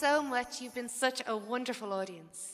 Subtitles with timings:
[0.00, 0.62] so much.
[0.62, 2.49] You've been such a wonderful audience.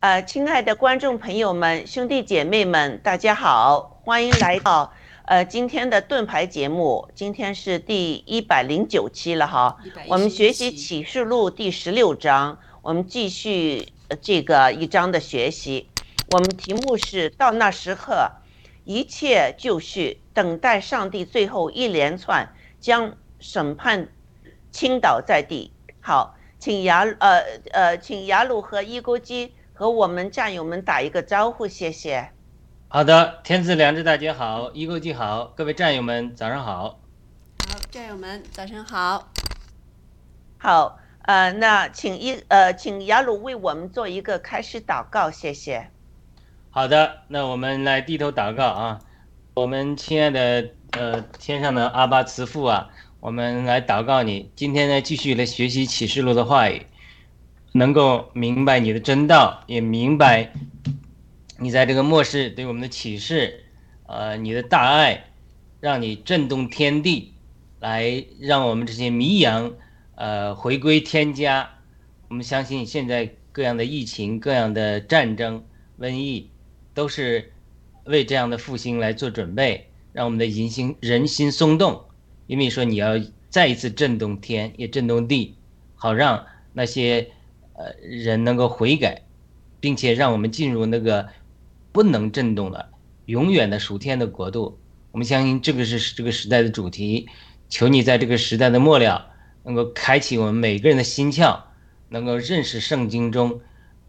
[0.00, 4.00] 呃，亲爱的观众朋友们、兄弟姐妹们，大家好！
[4.04, 4.92] 欢迎来到
[5.24, 7.10] 呃今天的盾牌节目。
[7.16, 12.56] 今天是第一百零九期了哈，我们学习启示录第十六章。
[12.80, 13.88] 我们继续
[14.22, 15.90] 这个一章的学习，
[16.30, 18.30] 我们题目是：到那时刻，
[18.84, 22.48] 一切就绪，等待上帝最后一连串
[22.78, 24.06] 将审判
[24.70, 25.72] 倾倒在地。
[26.00, 27.42] 好，请雅呃
[27.72, 29.52] 呃，请雅鲁和伊沟基。
[29.78, 32.30] 和我们战友们打一个招呼，谢谢。
[32.88, 36.98] 好的，天赐良知，大家好，一哥记好，各位战友们早上好
[37.70, 39.30] 好，战友们早上好
[40.58, 40.98] 好。
[41.22, 45.88] 呃，那请一，呃，请雅鲁为我们做一个开始祷告，谢谢。
[46.70, 48.98] 好的，那我们来低头祷告啊，
[49.54, 52.88] 我们亲爱的呃天上的阿巴慈父啊，
[53.20, 56.84] 我们来祷告你，今天呢继续来学习启示录的话语。
[57.78, 60.52] 能够明白你的真道，也明白
[61.58, 63.64] 你在这个末世对我们的启示，
[64.06, 65.30] 呃，你的大爱，
[65.80, 67.32] 让你震动天地，
[67.80, 69.72] 来让我们这些迷羊，
[70.16, 71.70] 呃，回归天家。
[72.28, 75.64] 我们相信现在各样的疫情、各样的战争、
[75.98, 76.50] 瘟疫，
[76.92, 77.52] 都是。
[78.04, 82.04] 为这样的复兴来做准备，让我们的人心人心松动，
[82.46, 83.20] 因为说你要
[83.50, 85.54] 再一次震动天，也震动地，
[85.94, 87.28] 好让那些
[87.78, 89.22] 呃人能够悔改，
[89.78, 91.28] 并且让我们进入那个
[91.92, 92.90] 不能震动的
[93.26, 94.78] 永远的属天的国度。
[95.12, 97.28] 我们相信这个是这个时代的主题。
[97.70, 99.30] 求你在这个时代的末了，
[99.62, 101.60] 能够开启我们每个人的心窍，
[102.08, 103.60] 能够认识圣经中，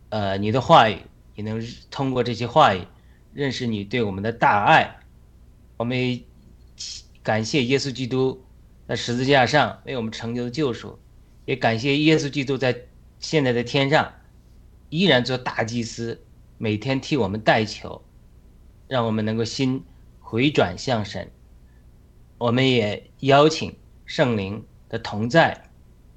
[0.07, 0.95] 呃你的话语，
[1.35, 1.61] 也能
[1.91, 2.81] 通过这些话语。
[3.33, 4.99] 认识你对我们的大爱，
[5.75, 6.21] 我们
[7.21, 8.41] 感谢耶稣基督
[8.87, 10.97] 在十字架上为我们成就的救赎，
[11.45, 12.73] 也感谢耶稣基督在
[13.19, 14.13] 现在的天上
[14.89, 16.23] 依然做大祭司，
[16.57, 18.01] 每天替我们代求，
[18.87, 19.83] 让我们能够心
[20.19, 21.29] 回转向神。
[22.37, 23.75] 我们也邀请
[24.05, 25.69] 圣灵的同在，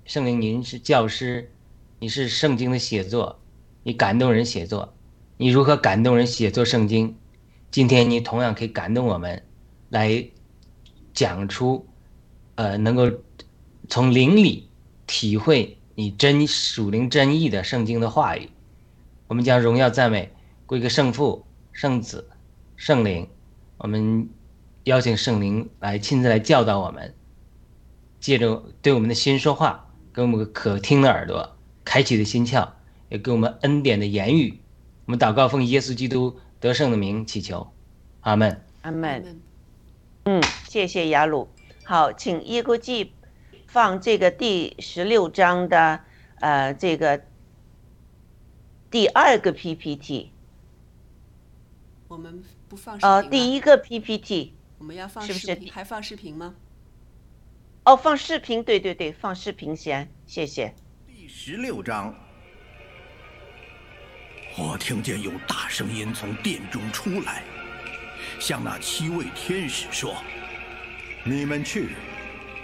[0.05, 1.51] 圣灵您是教师，
[1.99, 3.41] 你是圣经的写作，
[3.83, 4.95] 你感动人写作。
[5.37, 7.17] 你如何感动人写作圣经？
[7.73, 9.43] 今天你同样可以感动我们，
[9.89, 10.25] 来
[11.13, 11.85] 讲出，
[12.55, 13.11] 呃，能够
[13.89, 14.69] 从灵里
[15.07, 18.51] 体会你真属灵真意的圣经的话语。
[19.29, 20.33] 我们将荣耀赞美
[20.67, 22.29] 归给圣父、圣子、
[22.77, 23.29] 圣灵。
[23.79, 24.29] 我们
[24.85, 27.15] 邀请圣灵来亲自来教导我们，
[28.21, 32.69] 借着对我们的心说话，给我们个可听的耳朵，开启的心窍，
[33.09, 34.61] 也给我们恩典的言语。
[35.07, 37.73] 我们祷告，奉耶稣基督得胜的名祈求，
[38.21, 38.65] 阿门。
[38.83, 39.41] 阿门。
[40.25, 41.49] 嗯，谢谢雅鲁。
[41.85, 43.13] 好，请耶国记
[43.73, 46.05] 放这个第十六章的
[46.41, 47.25] 呃这个
[48.91, 50.31] 第二个 PPT。
[52.07, 54.53] 我们不放视频呃，第一个 PPT。
[54.77, 56.55] 我们要放视频，还放视频吗？
[57.85, 60.75] 哦，放视频，对对对，放视频先，谢谢。
[61.07, 62.15] 第十六章。
[64.59, 67.43] 我听见有大声音从殿中出来，
[68.39, 70.15] 向那七位天使说
[71.25, 71.93] ：“你们去，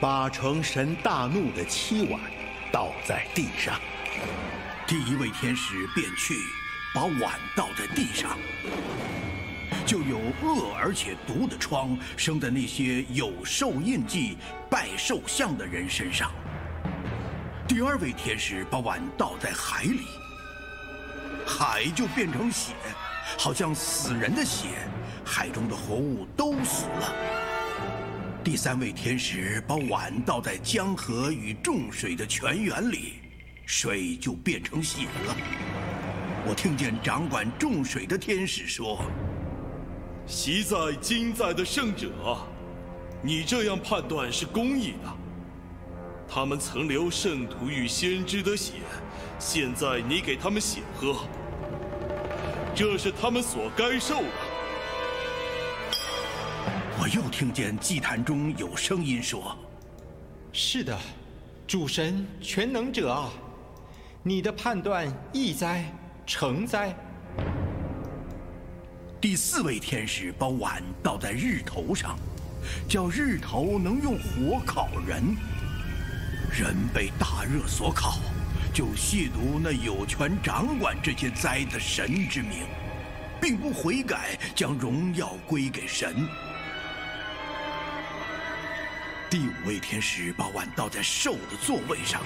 [0.01, 2.21] 把成神大怒的七碗
[2.73, 3.81] 倒在地上。”
[4.87, 6.35] 第一位天使便去，
[6.95, 8.39] 把碗倒在地上，
[9.85, 14.39] 就有恶而且毒的疮生在那些有兽印记、
[14.71, 16.33] 拜兽像的人身上。
[17.67, 20.07] 第二位天使把碗倒在海里。
[21.47, 22.73] 海就变成血，
[23.39, 24.69] 好像死人的血，
[25.25, 27.15] 海中的活物都死了。
[28.51, 33.17] 第三位天使把碗倒在江河与众水的泉源里，
[33.67, 35.37] 水就变成血了。
[36.47, 39.05] 我听见掌管众水的天使说
[40.27, 42.09] ：“习在今在的圣者，
[43.21, 45.15] 你这样判断是公义的。
[46.27, 48.77] 他们曾流圣徒与先知的血。”
[49.39, 51.19] 现在你给他们血喝，
[52.75, 54.48] 这是他们所该受的。
[57.01, 59.57] 我又听见祭坛中有声音说
[60.53, 60.99] ：“是的，
[61.65, 63.31] 主神全能者啊，
[64.21, 65.85] 你的判断易哉，
[66.27, 66.93] 成哉。”
[69.21, 72.19] 第四位天使把碗倒在日头上，
[72.89, 75.23] 叫日头能用火烤人，
[76.51, 78.19] 人被大热所烤。
[78.75, 82.67] 就亵渎那有权掌管这些灾的神之名，
[83.41, 86.27] 并不悔改，将荣耀归给神。
[89.31, 92.23] 第五位天使把碗倒在兽的座位上，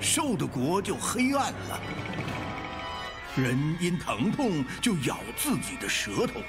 [0.00, 1.80] 兽的国就黑暗了。
[3.34, 6.40] 人因疼痛就咬自己的舌头，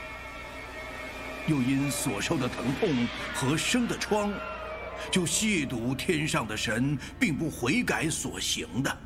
[1.48, 4.32] 又因所受的疼痛和生的疮。
[5.12, 8.98] 就亵渎天上的神，并不悔改所行的。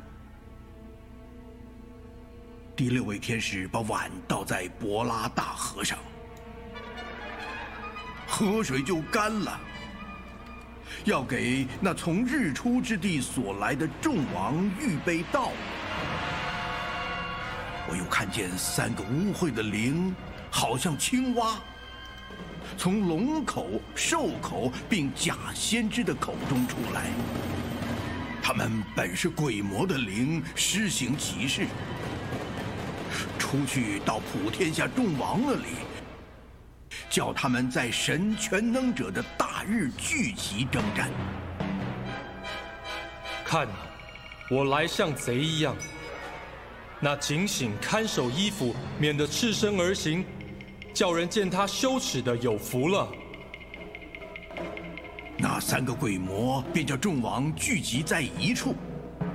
[2.76, 5.98] 第六位天使把碗倒在博拉大河上，
[8.32, 9.60] 河水就干了。
[11.04, 15.50] 要给那从日出之地所来的众王预备道。
[17.86, 20.14] 我又看见三个污秽的灵，
[20.50, 21.60] 好像青蛙。
[22.78, 27.10] 从龙口、兽口并假先知的口中出来。
[28.42, 31.66] 他们本是鬼魔的灵，施行奇事，
[33.38, 35.66] 出去到普天下众王那里，
[37.10, 41.10] 叫他们在神全能者的大日聚集征战。
[43.44, 43.68] 看，
[44.50, 45.76] 我来像贼一样。
[47.00, 50.24] 那警醒看守衣服，免得赤身而行，
[50.94, 53.08] 叫人见他羞耻的有福了。
[55.36, 58.76] 那三个鬼魔便叫众王聚集在一处，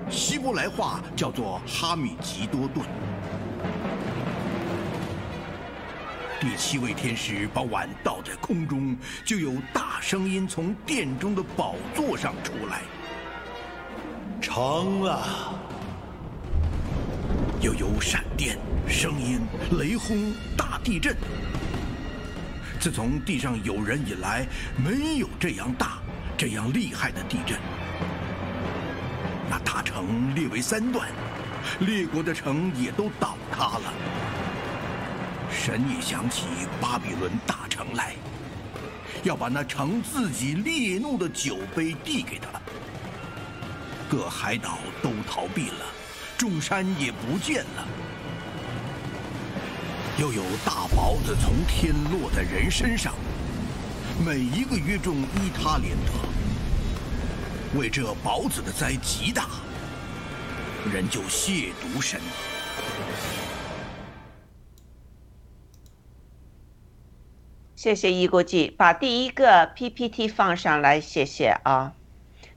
[0.09, 2.85] 希伯来话叫做哈米吉多顿。
[6.39, 12.81] 第七位天使把碗倒在空中，就有大声音从殿中的宝座上出来，
[14.39, 15.59] 成了。
[17.59, 18.55] 又有闪电、
[18.87, 19.41] 声音、
[19.79, 21.17] 雷轰、大地震。
[22.79, 25.97] 自从地上有人以来，没有这样大、
[26.37, 27.57] 这样厉害的地震。
[29.49, 31.09] 那大城列为三段，
[31.79, 33.93] 列国的城也都倒塌了。
[35.67, 36.45] 神也想起
[36.79, 38.15] 巴比伦大城来，
[39.21, 42.47] 要把那城自己烈怒的酒杯递给他。
[44.09, 45.85] 各海岛都逃避了。
[46.37, 47.85] 众山也不见了，
[50.17, 53.13] 又有大雹子从天落在人身上，
[54.25, 57.77] 每一个约中伊他连得。
[57.77, 59.49] 为这雹子的灾极大，
[60.93, 62.21] 人就亵渎神。
[67.77, 71.93] 谢谢一国际，把第一个 PPT 放上来，谢谢啊。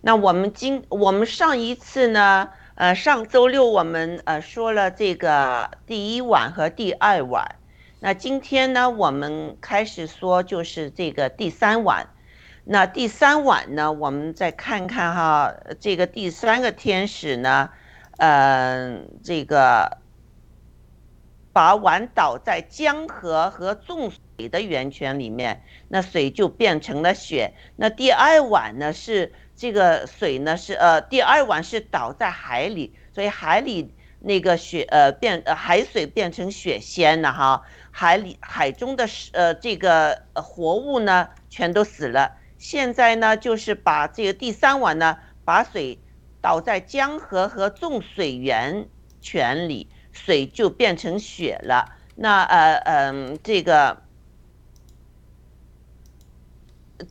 [0.00, 2.48] 那我们今我们上一次呢？
[2.74, 7.56] 呃，上周六我们呃说了这个第一晚和第二晚，
[7.98, 12.08] 那今天呢，我们开始说就是这个第三晚。
[12.64, 17.68] 那第三晚呢，我们再看看哈，这个第三个天使呢，
[18.16, 19.98] 呃，这个
[21.52, 27.52] 把碗倒在江河和众水的源泉里面，那水就变成了血。
[27.76, 29.32] 那第二碗呢是。
[29.56, 42.38] 这个水呢是呃，第二碗是倒在海里，所以海里那个血呃变呃海水变成血仙了哈，海里海中的呃这个活物呢全都死了。
[42.56, 45.98] 现在呢就是把这个第三碗呢把水
[46.40, 48.88] 倒在江河和众水源
[49.20, 51.96] 泉里，水就变成血了。
[52.14, 54.00] 那呃嗯这个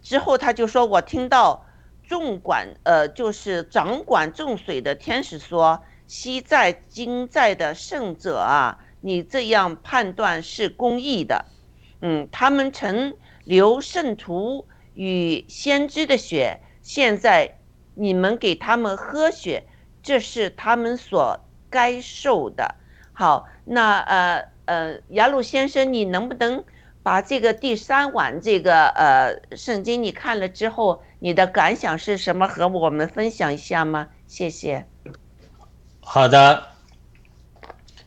[0.01, 1.65] 之后他就说我听到。
[2.10, 11.46] 众管呃，就是掌管众水的天使说：“西在今在的圣者啊，你这样判断是公义的。
[12.01, 17.60] 嗯，他们曾流圣徒与先知的血，现在
[17.93, 19.67] 你们给他们喝血，
[20.01, 22.74] 这是他们所该受的。
[23.13, 26.63] 好，那呃呃，雅鲁先生，你能不能？”
[27.01, 32.48] 把这个第三晚这个呃圣经你看了之后，你的感想是什么？
[32.48, 34.10] 和我们分享一下吗？
[34.27, 34.86] 谢谢。
[36.01, 36.68] 好的。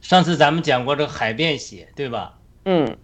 [0.00, 2.38] 上次咱们讲过这个海变血，对吧？
[2.64, 2.99] 嗯。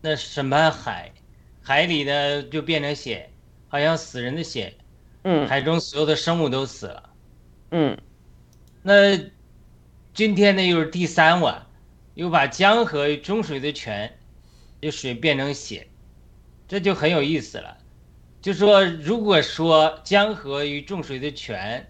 [0.00, 1.12] 那审判海，
[1.60, 3.30] 海里呢就变成血，
[3.68, 4.72] 好像死人的血。
[5.24, 5.48] 嗯。
[5.48, 7.10] 海中所有的生物都死了。
[7.72, 7.98] 嗯。
[8.82, 9.18] 那
[10.14, 11.66] 今天呢又是第三晚，
[12.14, 14.18] 又把江河与中水的泉。
[14.82, 15.86] 这水变成血，
[16.66, 17.78] 这就很有意思了。
[18.40, 21.88] 就说如果说江河与众水的泉，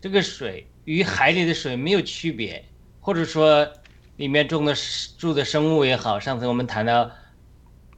[0.00, 2.64] 这个水与海里的水没有区别，
[2.98, 3.72] 或者说
[4.16, 4.74] 里面种的
[5.16, 7.12] 住的生物也好，上次我们谈到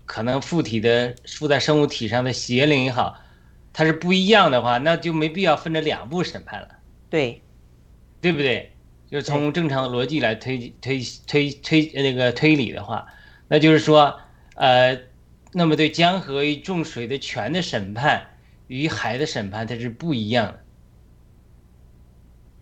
[0.04, 3.18] 可能附体的附在生物体上的邪灵也好，
[3.72, 6.68] 它是不一样的话，那就没必要分着两步审判了。
[7.08, 7.40] 对，
[8.20, 8.72] 对不对？
[9.10, 13.06] 就从正常的逻辑来推推推推那个推理的话，
[13.48, 14.20] 那就是说。
[14.54, 14.98] 呃，
[15.52, 18.26] 那么对江河与众水的泉的审判
[18.66, 20.60] 与海的审判它是不一样的，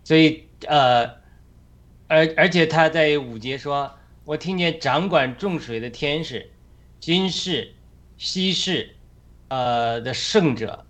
[0.03, 1.05] 所以呃，
[2.07, 3.91] 而而且他在五节说，
[4.25, 6.51] 我听见掌管众水的天使，
[6.99, 7.73] 今世、
[8.17, 8.95] 西世，
[9.47, 10.85] 呃的圣者，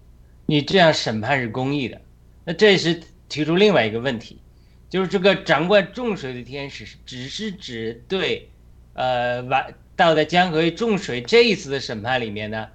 [0.45, 2.01] 你这样审判是公义的。
[2.43, 4.41] 那这时提出另外一个问题，
[4.89, 8.49] 就是这个掌管众水的天使，只是指对，
[8.93, 9.73] 呃完。
[9.95, 12.67] 倒在江河重水这一次的审判里面呢，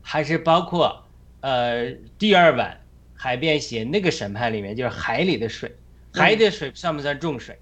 [0.00, 1.06] 还是包括
[1.40, 2.80] 呃第二晚
[3.14, 5.76] 海变血那个审判里面，就是海里的水，
[6.12, 7.58] 海里的水算不算重水，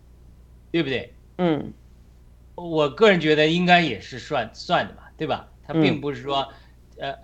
[0.70, 1.12] 对不对？
[1.38, 1.72] 嗯，
[2.54, 5.48] 我个人觉得应该也是算算的吧，对吧？
[5.66, 6.52] 它并不是说，
[6.98, 7.14] 呃，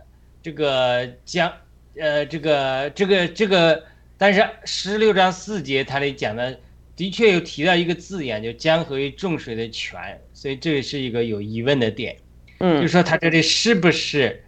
[0.43, 1.53] 这个江，
[1.99, 3.85] 呃，这个这个这个，
[4.17, 6.59] 但是十六章四节它里讲的
[6.97, 12.17] 的确有提到一个字眼，就江河与众水的泉，所以这是一个有疑问的点。
[12.59, 14.43] 嗯，就说他这里是不是，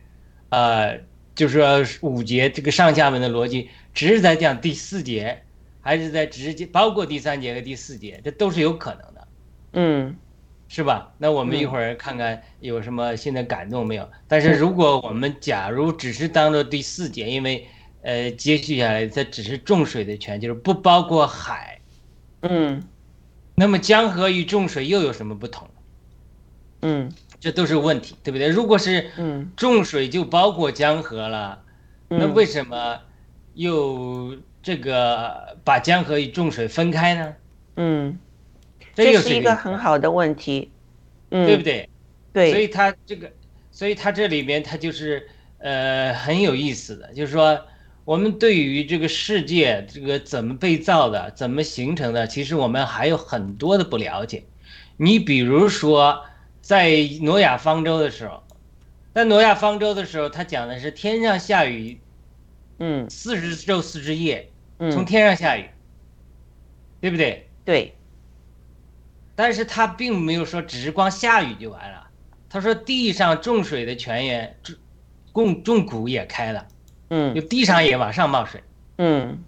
[0.49, 0.99] 呃，
[1.35, 5.43] 就是说五节这个上下文的逻辑，只是在讲第四节，
[5.81, 9.29] 还是在直接包括第三节和第四节，这都是有可能的。
[9.75, 10.17] 嗯。
[10.71, 11.15] 是吧？
[11.17, 14.07] 那我们一会儿看看有什么新的感动没有？
[14.27, 17.67] 但是如果我们假如只是当做第四节，因为
[18.03, 21.78] 呃接续下来它只是重水的泉，就是不包括海，
[22.43, 22.83] 嗯，
[23.55, 25.69] 那么江河与重水又有什么不同？
[26.83, 28.49] 嗯，这都是问题，对不对？
[28.49, 31.63] 如果是嗯重水就包括江河了，
[32.09, 33.01] 那为什么
[33.55, 37.35] 又这个把江河与重水分开呢？
[37.77, 38.19] 嗯。
[38.95, 40.73] 这是一个很好的问题，
[41.31, 41.89] 嗯，对不对？
[42.33, 43.31] 对，所以它这个，
[43.71, 45.29] 所以它这里面它就是
[45.59, 47.61] 呃很有意思的，就是说
[48.09, 54.45] 我们对于这个世界这个怎么被造的，怎么形成的，其实我们还有很多的不了解。
[54.97, 56.25] 你比如说
[56.63, 58.43] 在挪亚方舟的时候，
[59.13, 62.01] 在挪亚方舟的时候，他讲的是天上下雨，
[62.79, 65.69] 嗯，四十昼四十夜，嗯，从天上下雨，
[67.03, 67.51] 对不对？
[67.67, 67.95] 对。
[69.35, 72.07] 但是他并没有说只是光下雨就完了，
[72.49, 74.77] 他说地上种水的泉源，种
[75.35, 76.67] 种种谷也开了，
[77.11, 78.63] 嗯，就地上也往上冒水，
[78.97, 79.43] 嗯，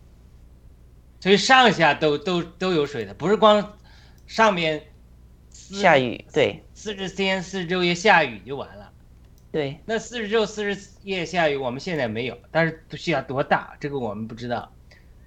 [1.20, 3.78] 所以上下都都都有水的，不是光
[4.26, 4.82] 上面
[5.52, 8.90] 下雨，对，四十天四十昼夜下雨就完了，
[9.52, 14.72] 对，那四十昼四十夜下雨我们现在没有，但是不需要多大，这个我们不知道，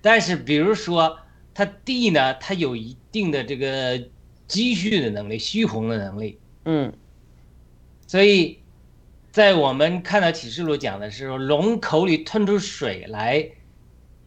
[0.01, 1.19] 但是比如说
[1.53, 4.01] 它地呢，它有一定的这个。
[4.45, 6.93] 积蓄的能力，蓄洪的能力，嗯，
[8.05, 8.59] 所以，
[9.33, 13.49] 在我们看到启示录讲的时候，龙口里吞出水来，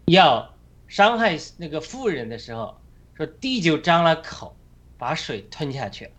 [0.07, 0.53] 要
[0.89, 2.77] 伤害那个妇人的时候，
[3.17, 4.57] 说地就张了口，
[4.99, 6.11] 把水吞下去了。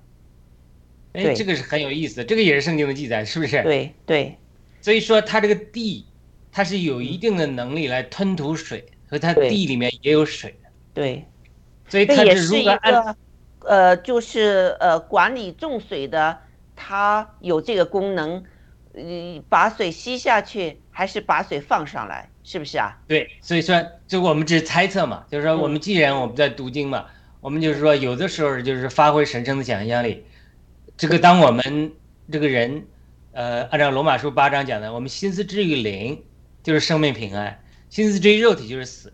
[1.15, 3.61] 哎，这个是很有意思的，这个也是圣经的记载，是不是？
[3.63, 4.37] 对对。
[4.79, 6.05] 所以说，它这个地，
[6.49, 10.69] 它是有一定的能力来吞吐水，和它地里面也有水的。
[10.93, 11.25] 对。
[11.89, 13.17] 所以它是如果按。
[13.65, 16.39] 呃，就是呃，管理重水的，
[16.73, 18.41] 它有这个功能，
[18.97, 22.97] 呃，把水吸下去，还是把水放上来，是不是啊？
[23.07, 27.05] 对，所以说，就我们只是猜测嘛，就是说，我们既然我们在读经嘛，
[27.39, 30.25] 我们就是说，有的时候就是发挥神圣的想象力。
[30.97, 31.93] 这个，当我们
[32.31, 32.87] 这个人，
[33.33, 36.23] 呃，按照罗马书八章讲的，我们心思之于灵，
[36.63, 37.53] 就是生命平安；
[37.89, 39.13] 心思之于肉体，就是死。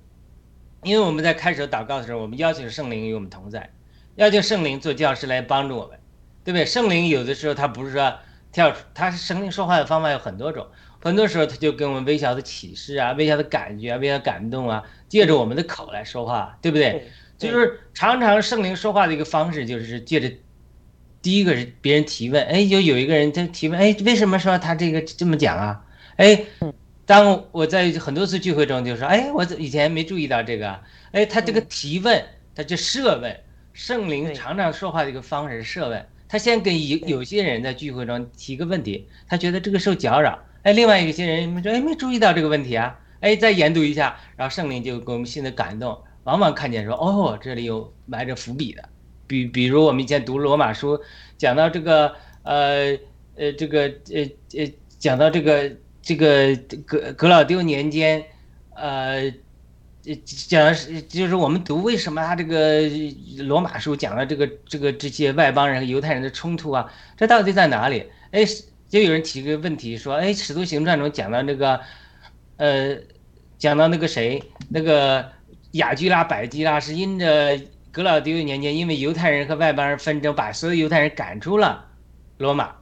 [0.83, 3.69] 因为我们在开始祷告的时候，我们邀请圣灵与我们同在。
[4.15, 5.99] 要求圣灵做教师来帮助我们，
[6.43, 6.65] 对不对？
[6.65, 8.13] 圣灵有的时候他不是说
[8.53, 10.67] 跳出，他是圣灵说话的方法有很多种，
[11.01, 17.11] 很多时候他就给我们微小的启示啊、微小的感觉啊、微小感动啊，借着我们的口来说话，对不对？
[17.37, 20.31] 就是常常圣灵说话的一个方式，就是借着
[21.21, 25.83] 第一个是别人提问，哎，就有一个人他提问，哎，为什么说他这个这么讲啊？
[26.17, 26.45] 哎，
[27.05, 30.79] 当我在很多次聚会中就说，哎，我以前没注意到这个，
[31.11, 32.23] 哎，他这个提问，
[32.55, 33.35] 他就设问。
[33.73, 48.83] 圣灵常常说话的一个方式是设问，他先跟有有些人在聚会中提个问题，他觉得这个受搅扰，哎，另外有些人说，哎，没注意到这个问题啊，哎，再研读一下，然后圣灵就给我们新的感动，往往看见说，哦，这里有埋着伏笔的，
[49.27, 50.99] 比比如我们以前读罗马书，
[51.37, 52.97] 讲到这个，呃
[53.35, 56.55] 呃，这个呃呃，讲到这个这个
[56.87, 58.23] 格格老丢年间，
[58.73, 59.31] 呃。
[60.49, 62.81] 讲的是就是我们读为什么他这个
[63.45, 66.91] 罗马书讲了这个这个这些外邦人和犹太人的冲突啊？
[67.15, 68.05] 这到底在哪里？
[68.31, 68.43] 哎，
[68.89, 71.79] 就有人提个问题说，哎，《使徒行传》中讲到那个，
[72.57, 72.97] 呃，
[73.57, 75.25] 讲到那个谁，那个
[75.71, 77.57] 雅居拉、百基拉是因着
[77.89, 81.85] 格老丢年间，因为犹太人和外邦人纷争，把所有犹太人赶出了
[82.39, 82.75] 罗马，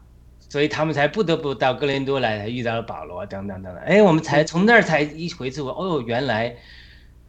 [0.49, 3.83] 所以他们才不得不到哥林多来，才遇到了保罗等等等等。
[3.83, 6.55] 哎，我们才从那儿才一回溯，哦，原来。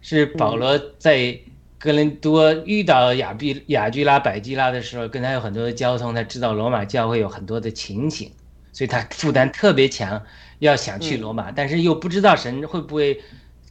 [0.03, 1.39] 是保罗在
[1.79, 8.31] 哥林多遇到亚比亚居拉、百基拉的时候，跟他有很多的交通，他知道罗马教会有很多的情形，
[8.73, 10.23] 所以他负担特别强，
[10.59, 13.21] 要想去罗马，但是又不知道神会不会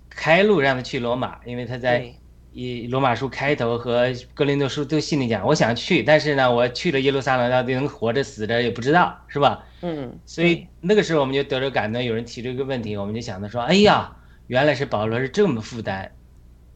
[0.10, 2.14] 开路让他去罗马，因为他在
[2.52, 9.64] 以罗马书开头和哥林多书都心里讲，我想去，但是呢，我去了耶路撒冷到底能活着死着也不知道，是吧？
[9.82, 14.18] 嗯，所以那个时候我们就得着感动，有人提出一个问题，我们就想着说，哎呀，
[14.48, 16.12] 原来是保罗是这么负担。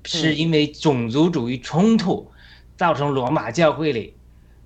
[0.05, 2.31] 是因为种族主义冲突，
[2.77, 4.13] 造成罗马教会里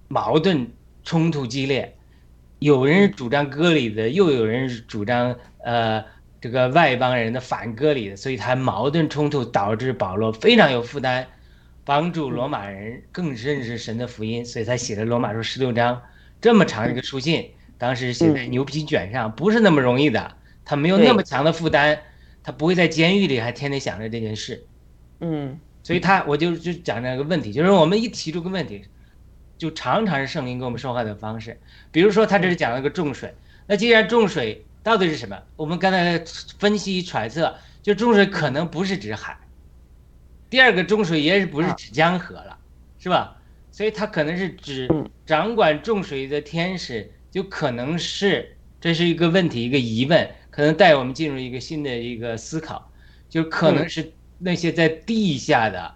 [0.08, 0.72] 矛盾
[1.04, 1.96] 冲突激烈，
[2.60, 6.04] 有人主张割礼的，又有人主张呃
[6.42, 11.26] 这个外邦人的反割礼的，所以他矛盾冲突导致保罗非常有负担，
[11.84, 16.02] 帮助罗马人更认识神的福音，所以他写了罗马书十六章
[16.42, 22.00] 这么长一个书信，当时写在牛皮卷上，不是那么容易的，他没有那么强的负担，
[22.44, 24.64] 他不会在监狱里还天天想着这件事，
[25.20, 28.84] 嗯所以他我就就讲这个问题，就是我们一提出个问题，
[29.58, 31.60] 就常常是圣灵跟我们说话的方式。
[31.92, 33.34] 比如说他这是讲了个重水，
[33.66, 35.42] 那既然重水到底是什么？
[35.56, 36.24] 我们刚才
[36.60, 39.38] 分析揣测，就重水可能不是指海，
[40.50, 42.58] 第二个重水也是不是指江河了，
[43.00, 43.38] 是吧？
[43.72, 44.90] 所以它可能是指
[45.26, 52.92] 掌管重水的天使，就可能是这是一个问题，一个疑问，可能带我们进入一个新的一个思考，
[53.30, 55.96] 就可能是那些在地下的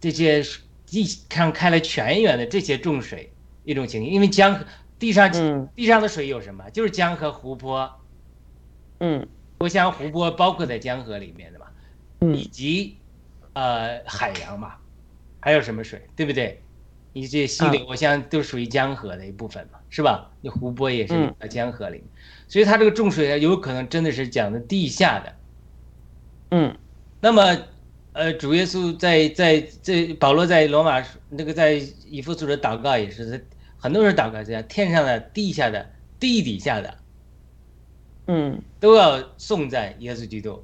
[0.00, 0.42] 这些
[0.86, 3.32] 地上开了泉源的这些重水
[3.64, 4.64] 一种情形，因为江河
[4.98, 5.30] 地上
[5.74, 6.68] 地上的水有什么？
[6.70, 7.90] 就是江河、湖泊，
[9.00, 9.28] 嗯，
[9.58, 11.66] 我想湖泊包括在江河里面的嘛，
[12.20, 12.98] 嗯以及
[13.52, 14.74] 呃海洋嘛，
[15.40, 16.62] 还有什么水，对不对？
[17.12, 20.32] 你这些溪流，我想都属于江河的一部分嘛，是吧？
[20.40, 22.02] 你湖泊也是在江河里，
[22.48, 25.36] 所以它这个重水啊，有可能真的是讲的地下的。
[26.54, 26.76] 嗯，
[27.18, 27.56] 那么，
[28.12, 33.40] 呃，主耶稣在在这保罗在罗马那个在以弗所的祷告也是，在
[33.78, 36.98] 很多人祷告这样，天上的、地下的、地底下的，
[38.26, 38.62] 嗯。
[38.78, 40.62] 都要颂赞耶稣基督，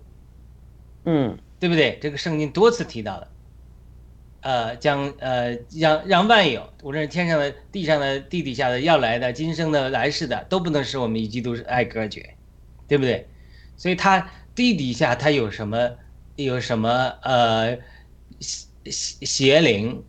[1.04, 1.38] 嗯。
[1.58, 1.98] 对不对？
[2.00, 3.28] 这个圣经多次提到的，
[4.42, 12.34] 呃，将呃让让万有，无论是天上的、地上的、地底下的、要来的、今生的、来世的，都不能使我们与基督爱隔绝，
[12.86, 13.26] 对不对？
[13.76, 15.90] 所以它地底下它有什么
[16.34, 16.90] 有什么
[17.22, 17.78] 呃
[18.40, 20.02] 邪邪邪灵，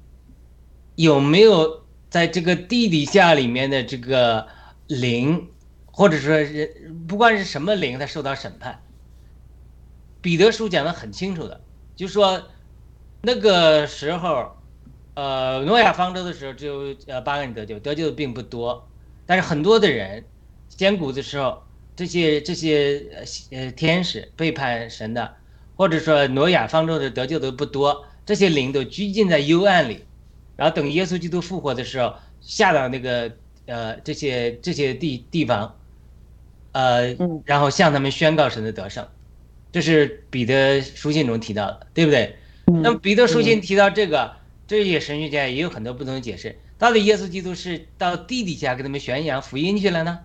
[0.96, 4.48] 有没有在这个地底下里面的这个
[4.88, 5.52] 灵，
[5.86, 8.82] 或者说是不管是什么灵，它受到审判。
[10.20, 11.62] 彼得书讲的很清楚的，
[11.96, 12.42] 就说
[13.22, 14.58] 那个时候，
[15.14, 18.90] 呃，诺亚方舟的时候只有呃八个人得救，得救的并不多，
[19.28, 20.26] 但是很多的人，
[20.70, 21.62] 先古的时候，
[22.00, 25.34] 这些这些呃呃天使背叛神的，
[25.76, 30.06] 或者说挪亚方舟的得救的不多，这些灵都拘禁在幽暗里，
[30.56, 33.30] 然后等耶稣基督复活的时候，下到那个
[33.66, 35.78] 呃这些这些地地方，
[36.72, 39.06] 呃，然后向他们宣告神的得胜。
[39.74, 42.34] 这是彼得书信中提到的，对不对？
[42.64, 46.58] 那么彼得书信提到这个，这些神学家也有很多不同的解释。
[46.78, 50.20] 到底耶稣基督是到地底下给他们宣扬福音去了呢，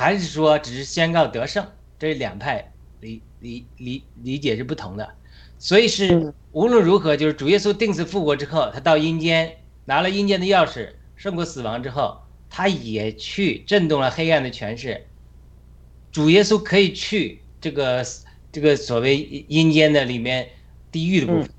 [0.00, 1.66] 还是说只是宣告得胜？
[1.98, 5.06] 这两派理理理理解是不同的。
[5.58, 15.06] 所以是无论如何，就是主耶稣定死复活之后，他到阴间拿了阴间的钥匙，胜过死亡之后，他也去震动了黑暗的权势。
[16.10, 17.42] 主耶稣可以去。
[17.60, 18.02] 这个
[18.50, 20.48] 这个所谓阴间的里面
[20.90, 21.50] 地狱的部分，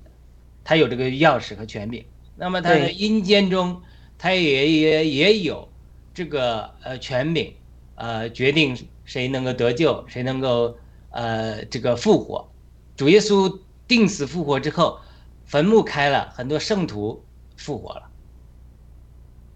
[0.64, 2.04] 他有这个钥匙和权柄。
[2.36, 3.80] 那么他在阴间中，
[4.18, 5.70] 他也也也有
[6.12, 7.54] 这个呃权柄，
[8.02, 10.76] 呃决定谁能够得救，谁能够
[11.12, 12.50] 呃这个复活。
[12.98, 15.00] 主耶稣定死复活之后，
[15.46, 17.24] 坟墓开了，很多圣徒
[17.56, 18.10] 复活了，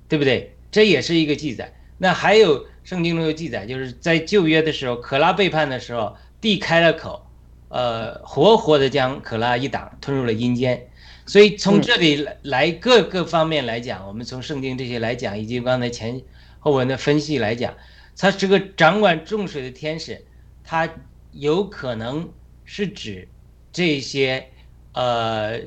[0.07, 0.55] 对不对？
[0.69, 1.73] 这也是一个记载。
[1.97, 6.15] 那还有圣经中有记载，就是在旧约的时候，可拉背叛的时候。
[6.41, 7.25] 地开了口，
[7.69, 10.85] 呃，活活的将可拉一党吞入了阴间，
[11.25, 16.21] 所以从这里来来各个方面来讲，我们从圣经这些来讲，以及刚才前
[16.59, 17.73] 后文的分析来讲，
[18.17, 20.23] 他是个掌管众水的天使，
[20.63, 20.89] 他
[21.31, 22.31] 有可能
[22.63, 23.27] 是指
[23.71, 24.49] 这些
[24.93, 25.59] 呃，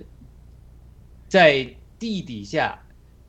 [1.28, 1.66] 在
[1.98, 2.82] 地底下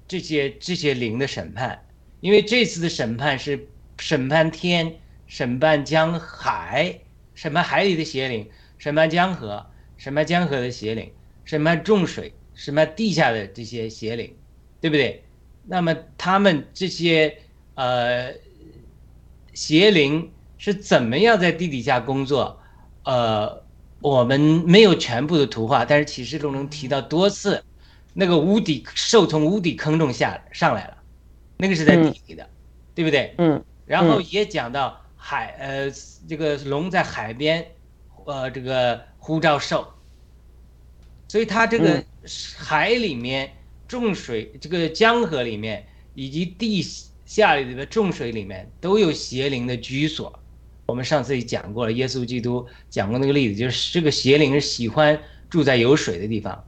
[0.07, 1.83] 这些这些灵的审判，
[2.21, 6.99] 因为这次的审判是审判天，审判江海。
[7.35, 11.09] 审判海里的邪灵，审判江河，审判江河的邪灵，
[11.45, 14.35] 审判重水，审判地下的这些邪灵，
[14.81, 15.23] 对不对？
[15.65, 17.33] 那么他们这些
[17.75, 18.33] 呃
[19.59, 22.61] 邪灵是怎么样在地底下工作？
[23.03, 23.61] 呃，
[23.99, 27.61] 我们没有全部的图画，但是启示录中提到多次，
[28.13, 30.97] 那个无底兽从无底坑中下上来了，
[31.57, 32.49] 那个是在地底的，
[32.95, 33.35] 对不对？
[33.37, 33.61] 嗯。
[33.85, 35.01] 然后也讲到。
[35.21, 35.91] 海呃，
[36.29, 37.73] 这个龙在海边，
[38.25, 39.85] 呃，这个呼召兽，
[41.27, 42.01] 所以它这个
[42.57, 43.51] 海里面
[43.85, 46.81] 重水，这个江河里面以及地
[47.29, 50.39] 下里的重水里面都有邪灵的居所。
[50.87, 56.65] 我们上次也讲过了，耶稣基督讲过那个例子，就是这个邪灵是喜欢住在有水的地方，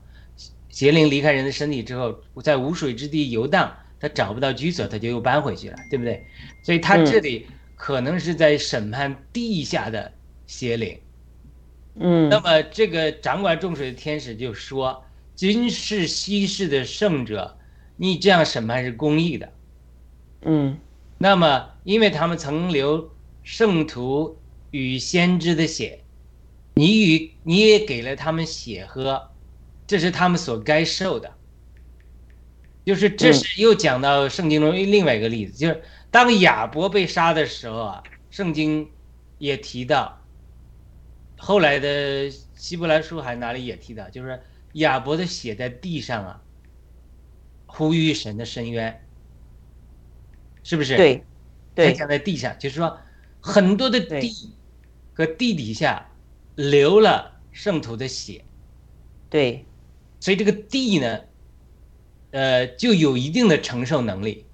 [0.68, 6.24] 邪灵离开人的身体之后，在无水之地游荡，他找不到居所，他就又搬回去了，对不对？
[6.62, 7.44] 所以他这里
[7.74, 10.12] 可能是在审判地下的
[10.46, 10.96] 邪灵。
[11.96, 17.58] 嗯，那么这个掌管众水的天使就说：“今世昔世的圣者，
[17.96, 19.52] 你这样审判是公义的。”
[20.42, 20.78] 嗯，
[21.18, 23.10] 那么因为他们曾流
[23.42, 24.38] 圣徒
[24.70, 26.02] 与先知的血，
[26.74, 29.30] 你与你也给了他们血喝，
[29.86, 31.32] 这是他们所该受的。
[32.84, 38.90] 就是这是又讲到圣经中另外一个例子，就是当亚伯被杀的时候啊，圣经
[39.38, 40.18] 也提到。
[41.36, 44.42] 后来的希伯来书还哪里也提到，就是
[44.74, 46.42] 亚伯的血在地上啊，
[47.66, 49.01] 呼吁神的深渊，
[50.62, 50.96] 是不是？
[50.96, 51.24] 对，
[51.74, 52.98] 对，讲在地下，就是说
[53.40, 54.54] 很多的地
[55.14, 56.08] 和地底下
[56.54, 58.44] 流了圣徒的血，
[59.28, 59.64] 对，
[60.20, 61.20] 所以这个地呢，
[62.30, 64.46] 呃，就有一定的承受能力。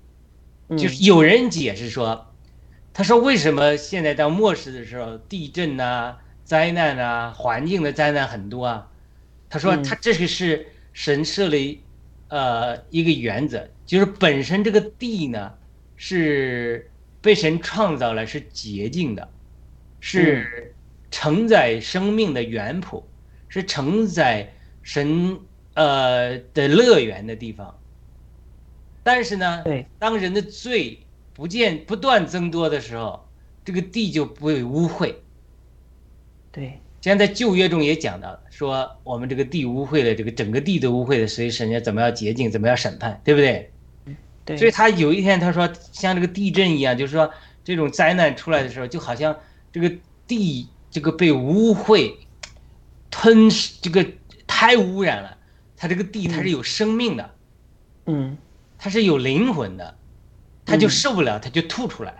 [0.76, 2.34] 就是有人解释说，
[2.92, 6.16] 他说为什么现在到末世的时候，地震呐？
[6.44, 8.90] 灾难啊，环境的灾难很多啊。
[9.50, 11.84] 他说，他这个是神设立，
[12.28, 15.57] 呃，一个原则，就是本身这个地呢
[15.98, 19.28] 是被神创造了，是洁净的，
[20.00, 20.74] 是
[21.10, 23.04] 承载生命的原谱，
[23.48, 25.38] 是承载神
[25.74, 27.78] 呃的乐园的地方。
[29.02, 29.64] 但是呢，
[29.98, 31.00] 当人的罪
[31.34, 33.28] 不见不断增多的时候，
[33.64, 35.14] 这个地就不会污秽。
[36.52, 43.72] 对，现在旧约中也讲到了，说我们这个地污秽了，这个整个地都污秽了，所以神要怎么样洁净，怎么样审判，对不对？
[44.48, 44.56] 对。
[44.56, 47.30] 所以他有一天他说，像这个地震一样，就是说
[47.62, 49.38] 这种灾难出来的时候，就好像
[49.70, 49.92] 这个
[50.26, 52.14] 地这个被污秽
[53.10, 54.06] 吞噬，这个
[54.46, 55.36] 太污染了。
[55.76, 57.34] 它这个地它是有生命的，
[58.06, 58.36] 嗯，
[58.78, 59.96] 它是有灵魂的，
[60.66, 62.18] 它就受不了，它就吐出来了。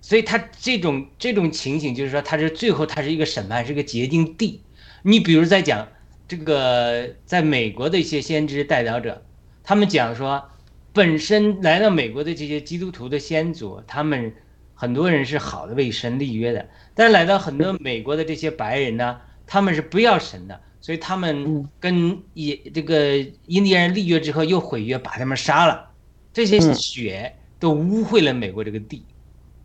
[0.00, 4.62] 所以他这种这种情形，就是说，他是最后他是一个审判，是个洁净地。
[5.02, 5.88] 你比如在讲
[6.28, 9.24] 这个，在美国的一些先知代表者，
[9.64, 10.44] 他们讲说，
[10.92, 14.32] 本身来到美国的这些基督徒的先祖，他们
[14.74, 25.90] 很多人是好的为神立约的，但来到很多美国的这些白人呢，他们是不要神的，所以他们跟也这个印第安人立约之后又毁约，把他们杀了，
[26.32, 29.04] 这些血都污秽了美国这个地。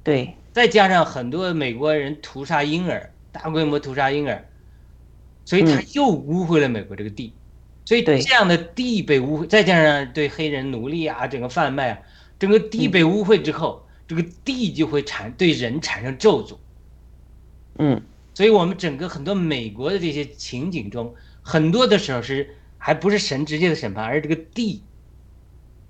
[0.02, 4.46] 对，再加上很多美国人屠杀婴儿，大规模屠杀婴儿，
[5.44, 7.34] 所以他又污秽了美国这个地，
[7.90, 12.00] 所以这样的地被污，再加上对黑人奴隶啊，整个贩卖啊，
[12.38, 16.58] 整个地被污秽之后，这个地就会产对人产生咒诅。
[17.80, 18.00] 嗯，
[18.36, 24.84] 所以我们整个很多美国的这些情景中，很多的时候是还不是神直接的审判，而是这个地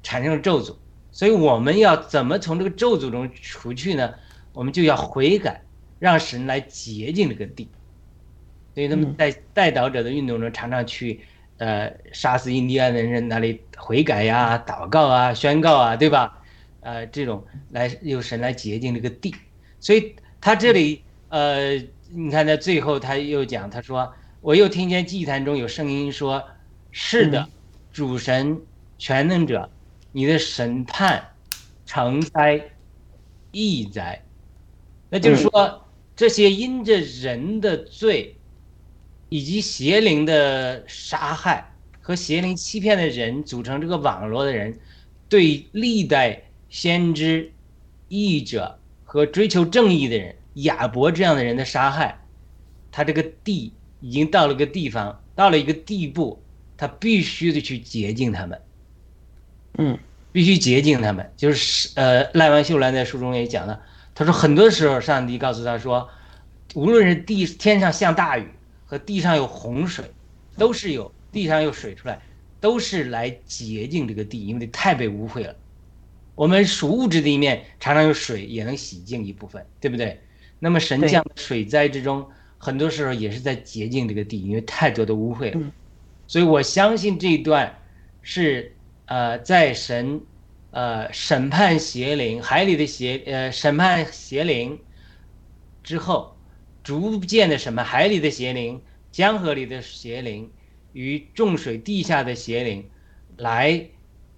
[0.02, 0.78] 产生了咒诅。
[1.12, 4.14] 所以我们要怎么从这个咒诅中除去呢？
[4.54, 5.62] 我们就要悔改，
[6.00, 7.68] 让神来洁净这个地。
[8.74, 11.20] 所以他们在带导者的运动中，常常去，
[11.60, 16.42] 呃，杀死印第安人那里悔改呀、祷告啊、宣告啊，对吧？
[16.82, 19.34] 呃，这种来用神来洁净这个地。
[19.80, 21.76] 所以他这里，呃，
[22.10, 26.44] 你看他最后他又讲，他说：“我又听见祭坛中有声音说，
[26.92, 27.48] 是的，
[27.94, 28.60] 主神
[28.98, 29.70] 全能者。”
[30.12, 31.24] 你的审判
[31.86, 32.60] 成灾
[33.52, 34.20] 易灾，
[35.08, 38.36] 那就是说，这些因着人的罪，
[39.30, 44.78] 以及邪灵的杀害和邪灵欺骗的人组成这个网络的人，
[45.30, 47.52] 对历代先知、
[48.08, 52.20] 义者和追求正义的人亚伯这样的人的杀害，
[52.92, 56.42] 他这个地已经到了个地方，到了一个地步，
[56.76, 58.60] 他必须得去洁净他们。
[59.78, 59.98] 嗯，
[60.32, 63.80] 必须洁净他们，就是呃，赖万秀兰在书中也讲了，
[64.16, 66.10] 他说很多时候上帝告诉他说，
[66.74, 68.48] 无论是地天上下大雨
[68.90, 70.04] 和地上有洪水，
[70.58, 72.20] 都是有地上有水出来，
[72.60, 75.56] 都是来洁净这个地，因为太被污秽了。
[76.34, 80.20] 我们属物质的一面，常常有水也能洗净一部分，对不对？
[80.58, 85.62] 那么神降水灾之中，很多时候也是在洁净这个地，因为太多的污秽了。
[86.26, 87.78] 所以我相信这一段
[88.24, 88.74] 是。
[89.12, 90.22] 呃，在神，
[90.70, 94.80] 呃，审判邪灵，海里的邪，呃，审判邪灵
[95.82, 96.38] 之后，
[96.90, 100.50] 逐渐的什么海里的邪灵，江河里的邪灵，
[100.94, 102.90] 与重水地下的邪灵，
[103.38, 103.88] 来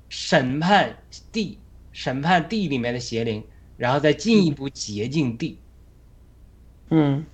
[0.09, 0.97] 审判
[1.31, 1.57] 地，
[1.93, 3.41] 审判地里面的邪灵，
[3.77, 5.59] 然后再进一步洁净地。
[6.89, 7.25] 嗯，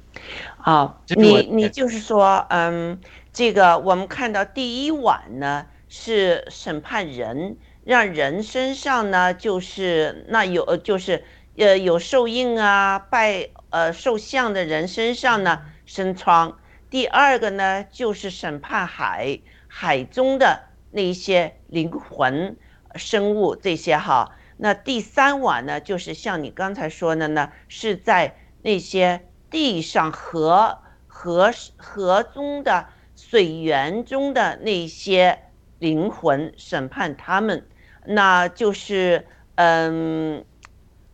[0.60, 3.02] 好，你你就是说，嗯，
[3.34, 5.66] 这个我们看到第一晚呢。
[5.90, 11.24] 是审判人，让人身上呢就是那有呃就是
[11.56, 16.58] 呃有受印啊拜呃受像的人身上呢生疮。
[16.90, 22.58] 第二个呢就是审判海海中的那些灵魂
[22.96, 24.32] 生物这些哈。
[24.58, 32.88] 那第三碗呢就是像你刚才说的呢，是在那些地上河河河中的。
[33.20, 35.40] 水源中的那些
[35.80, 37.66] 灵魂审判他们，
[38.06, 40.46] 那就是，嗯，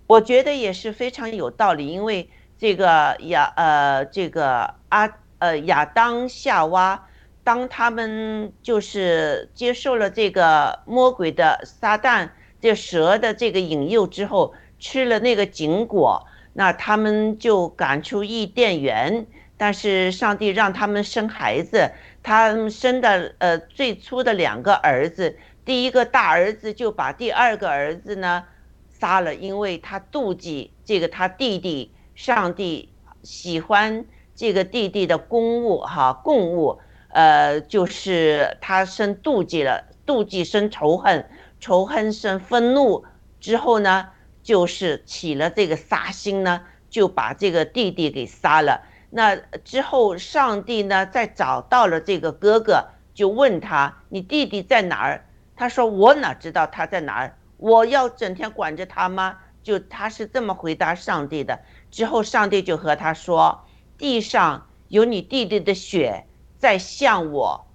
[0.07, 2.29] 我觉得也是非常有道理，因为
[2.63, 7.09] 这个亚呃这个阿呃亚当夏娃，
[7.43, 12.29] 当他们就是接受了这个魔鬼的撒旦
[12.61, 19.27] 这蛇的这个引诱之后，吃了那个禁果，那他们就赶出伊甸园。
[19.57, 21.91] 但是上帝让他们生孩子，
[22.23, 28.45] 他们生的呃最初的两个儿子，第一个大儿子就把第二个儿子呢
[28.89, 43.05] 杀了，因为他妒忌这个他弟弟，上帝喜欢这个弟弟的公物哈供物，呃就是他生妒忌了，妒忌生仇恨，仇恨生愤怒
[43.39, 44.09] 之后呢，
[44.41, 48.81] 就是起了这个杀心呢，就把这个弟弟给杀了。
[49.09, 55.23] 那之后，上帝呢，在找到了这个哥哥，就问他：“你弟弟在哪儿？”
[55.55, 57.37] 他说：“我哪知道他在哪儿？
[57.57, 61.59] 我要整天管着他吗？”就他是这么回答上帝的。
[61.93, 63.65] 之后，上帝就和他说
[63.99, 66.25] ：“地上有你弟弟的血
[66.57, 67.67] 在向我，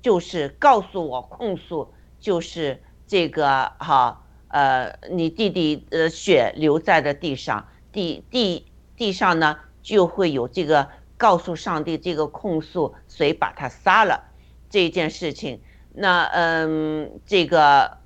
[0.00, 14.22] 就是告诉我控诉，就是这个哈呃，你弟弟的血留在了地上，地地地上呢。”就会有这个告诉上帝这个控诉谁把他杀了
[14.68, 15.62] 这件事情，
[15.94, 17.96] 那嗯，这个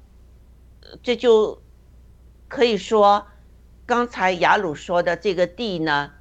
[1.02, 1.60] 这就
[2.46, 3.26] 可以说，
[3.86, 6.12] 刚才雅鲁说的这个地呢，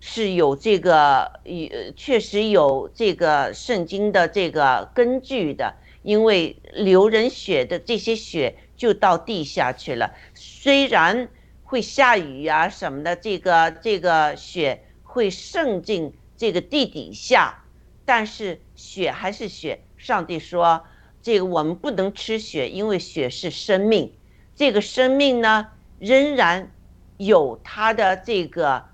[0.00, 11.28] 是有这个呃，确实有这个圣经的这个根据的，因为流人血的这些血就到地下去了，虽然
[11.64, 14.84] 会下雨呀什么的，这个这个血。
[15.10, 17.64] 会渗进这个地底下，
[18.04, 19.80] 但是血还是血。
[19.96, 20.84] 上帝说
[21.22, 24.12] ：“这个我们不能吃血，因为血是生命。
[24.54, 26.70] 这个生命呢，仍然
[27.18, 28.86] 有它的这个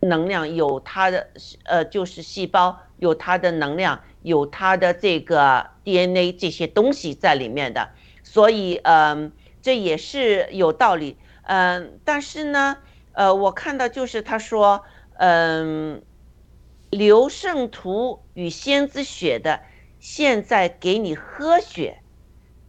[0.00, 1.28] 能量，有它的
[1.64, 7.90] 呃，就是细胞有它的能量，有它的这个 DNA 这些东西在里面的。
[8.22, 11.18] 所以，嗯，这也是有道理。
[11.42, 12.76] 嗯，但是呢，
[13.12, 14.84] 呃，我看到就是他说。”
[15.22, 16.02] 嗯，
[16.88, 19.60] 刘圣徒与先知血的，
[19.98, 22.02] 现在给你喝血，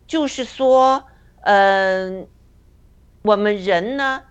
[0.05, 1.05] 就是说，
[1.43, 2.27] 嗯，
[3.23, 4.23] 我们人呢，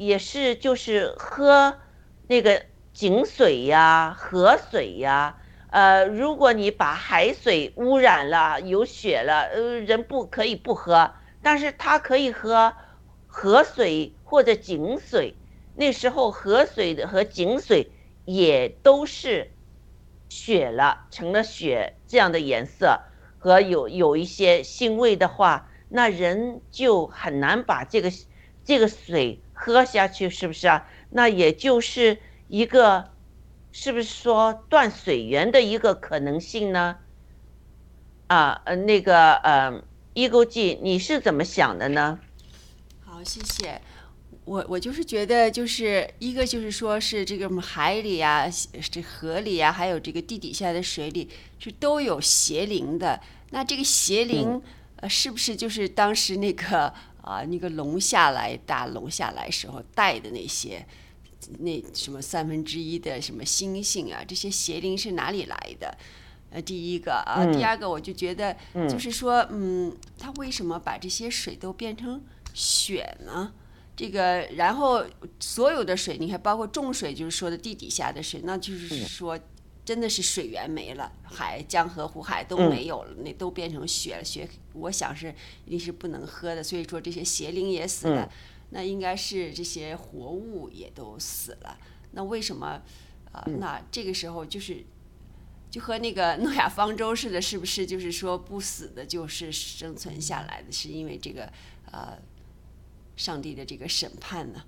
[0.00, 1.78] 也是就是喝
[2.22, 5.36] 那个井水呀、河水呀，
[5.68, 12.74] 呃，如果你把海水污染了、有血了，呃，人不可以不喝，但是他可以喝
[13.26, 15.42] 河水或者井水。
[15.74, 17.92] 那时候河水和井水
[18.24, 19.58] 也都是
[20.30, 23.02] 血了，成了血这样的颜色
[23.36, 28.10] 和有有一些腥味的话，那人就很难把这个
[28.64, 30.88] 这个水喝下去，是不是啊？
[31.10, 33.10] 那也就是一个，
[33.72, 36.96] 是不是说断水源的一个可能性呢？
[38.28, 39.84] 啊，呃，那个，呃，
[40.14, 42.18] 一钩记，你是怎么想的呢？
[43.04, 43.82] 好，谢谢。
[44.46, 48.46] 我我就是觉得，就是一个就是说是这个海里啊，
[48.90, 53.20] 这河里啊，还有这个地底下的水里，是都有邪灵的。
[53.50, 54.62] 那这个邪灵，
[54.96, 56.92] 呃，是不是就是当时那个
[57.22, 60.86] 啊，那个龙下来，大龙下来时候带的那些，
[61.58, 65.96] 那什么三分之一的什么星星啊，这些邪灵是哪里来的？
[66.50, 68.56] 呃，第一个啊，第二个我就觉得，
[68.88, 72.20] 就是说，嗯，他为什么把这些水都变成
[72.52, 73.52] 雪呢？
[73.94, 75.04] 这个，然后
[75.38, 79.38] 所有的水，你看，包括重水，就是说的地底下的水，那就是说，
[79.84, 84.24] 真的是水源没了，海、江河、湖海都没有了，那都变成雪了。
[84.24, 85.34] 雪，我想是
[85.66, 86.62] 一定是不能喝的。
[86.62, 88.30] 所以说，这些邪灵也死了，
[88.70, 91.78] 那应该是这些活物也都死了。
[92.12, 92.80] 那为什么
[93.32, 93.44] 啊？
[93.58, 94.84] 那这个时候就是，
[95.70, 97.86] 就和那个诺亚方舟似的，是不是？
[97.86, 101.52] 就是说，不死的就是生存下来的，是因为这个
[101.90, 102.18] 呃。
[103.16, 104.64] 上帝的这个审判呢？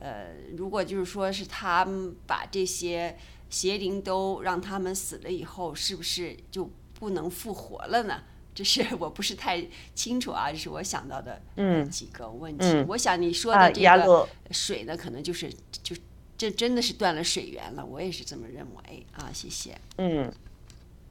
[0.00, 3.16] 呃，如果就是说是他们把这些
[3.50, 8.22] 邪灵都让他们死了以后，是不是就不能复活了呢？
[8.56, 9.62] 这是我不是太
[9.94, 12.64] 清楚啊，这是我想到的嗯几个问题。
[12.66, 15.94] 嗯我想你说啊的这个雅鲁水呢，可能就是就
[16.38, 19.30] 这真的是断了水源了，我也是这么认为啊。
[19.30, 19.78] 谢谢。
[19.98, 20.32] 嗯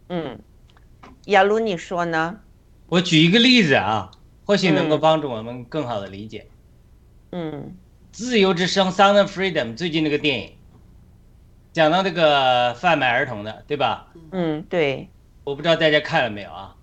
[0.10, 0.40] 嗯，
[1.26, 2.40] 雅鲁你说呢？
[2.88, 4.10] 我举一个例子啊，
[4.46, 6.48] 或许能够嗯帮助我们更好的理解。
[7.32, 7.76] 嗯
[8.12, 10.55] 自由之声》（Sound of Freedom） 最近那个电影，
[11.76, 14.08] 讲到这个贩卖儿童的，对吧？
[14.32, 15.10] 嗯，对，
[15.44, 16.74] 我不知道大家看了没有啊？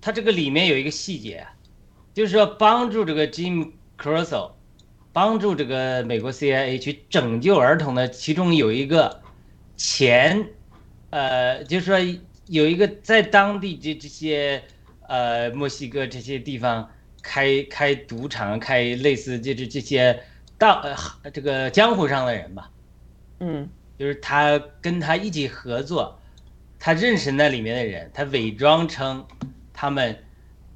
[0.00, 1.54] 他这个里面有一个细节啊，
[2.12, 4.50] 就是说帮助这个 Jim Crusoe，
[5.12, 9.22] 帮助这个美国 CIA 去拯救儿童的，其中有一个
[9.76, 10.44] 前，
[11.10, 14.60] 呃，就是说有一个在当地这这些
[15.06, 16.90] 呃墨西哥这些地方
[17.22, 20.20] 开开赌场、开类似这这这些
[20.58, 20.80] 道
[21.22, 22.68] 呃这个江湖上的人吧，
[23.38, 23.68] 嗯
[23.98, 26.18] 就是他跟他一起合作，
[26.78, 29.26] 他认识那里面的人，他伪装成
[29.72, 30.16] 他们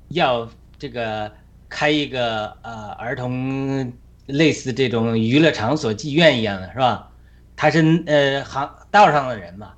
[0.09, 0.49] 要
[0.79, 1.33] 这个
[1.69, 3.93] 开一个呃儿童
[4.27, 7.11] 类似这种娱乐场所、妓院一样的是吧？
[7.57, 9.75] 他是呃行道上的人嘛，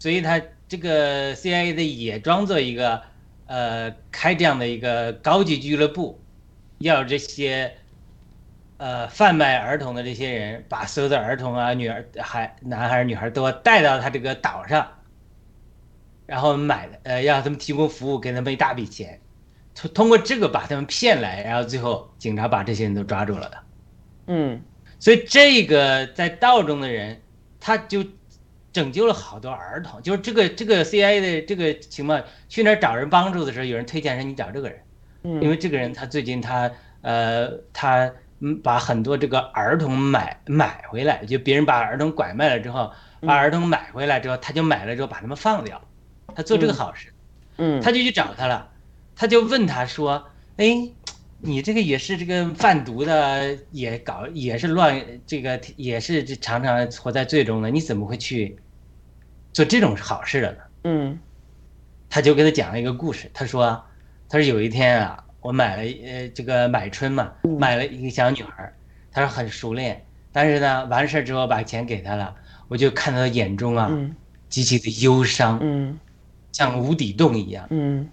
[0.00, 3.00] 所以他这个 CIA 的也装作一个
[3.46, 6.20] 呃开这样的一个高级俱乐部，
[6.78, 7.76] 要这些
[8.82, 14.84] 呃贩卖儿童的这些人，把所有的儿童啊、女儿、孩、男孩、女孩都要带到他这个岛上，
[16.26, 19.20] 然后买呃让他们提供服务，给他们一大笔钱，
[19.72, 23.58] 通通过这个把他们骗来，然后最后警察把这些人都抓住了的。
[24.26, 24.60] 嗯
[24.98, 27.22] 所以这个在道中的人，
[27.60, 28.04] 他就
[28.72, 30.02] 拯救了好多儿童。
[30.02, 34.80] 就是这个这个 CIA 的这个情况，去那儿找人帮助的时候，有人推荐说你找这个人，
[35.22, 36.68] 嗯，因为这个人他最近他
[37.02, 38.12] 呃他
[38.44, 45.80] 嗯把很多这个儿童买买回来，就别人把儿童拐卖了之后，把儿童买回来之后，他就买了之后把他们放掉，
[46.34, 47.08] 他做这个好事。
[47.58, 48.68] 嗯他就去找他了，
[49.14, 50.26] 他就问他说
[50.56, 50.90] ：“哎，
[51.38, 58.58] 你这个也是这个贩毒的，也搞也是乱，这个也是这常常活在罪中的，你怎么会去
[59.52, 61.20] 做这种好事的呢？”嗯
[62.08, 63.84] 他就给他讲了一个故事，他说
[64.28, 68.72] ：“他说有一天啊，我买了呃这个买春嘛，买了一个小女孩儿，
[69.10, 72.34] 他说很熟练，但是呢完事儿之后把钱给她了，
[72.68, 74.14] 我就看到他眼中啊嗯
[74.48, 75.98] 极其的忧伤，嗯
[76.52, 78.08] 像无底洞一样。”嗯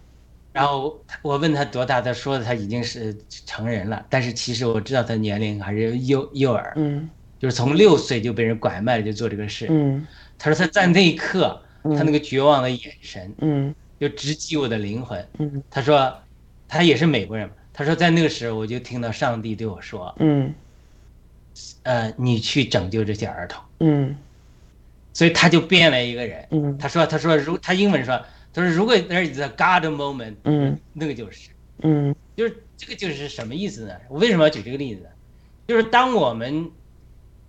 [0.52, 3.16] 然后我问她多大，她说她已经是
[3.46, 7.08] 成人了，但是其实我知道他年龄还是幼幼儿，嗯
[7.38, 9.68] 就是从六岁就被人拐卖了就做这个事。
[9.70, 10.06] 嗯
[10.40, 15.24] 他说她在那一刻，她那个绝望的眼神嗯就直击我的灵魂。
[15.38, 16.12] 嗯他说
[16.70, 20.53] 他也是美国人嘛，他说在那个时候我就听到上帝对我说，嗯
[21.84, 23.61] 呃，你去拯救这些儿童。
[23.80, 24.15] 嗯
[25.11, 26.47] 所以他就变了一个人。
[26.51, 31.49] 嗯他说他说如他英文说他说如果 there is a God moment，嗯那个就是。
[31.82, 33.93] 嗯就是这个就是什么意思呢？
[34.07, 35.09] 我为什么要举这个例子呢？
[35.67, 36.70] 就是当我们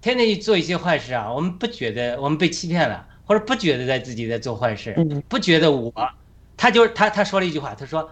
[0.01, 5.93] 天天去做一些坏事啊，我们不觉得我们被欺骗了，或者不觉得在自己在做坏事，嗯不觉得我，
[6.57, 8.11] 他就是他他说了一句话，他说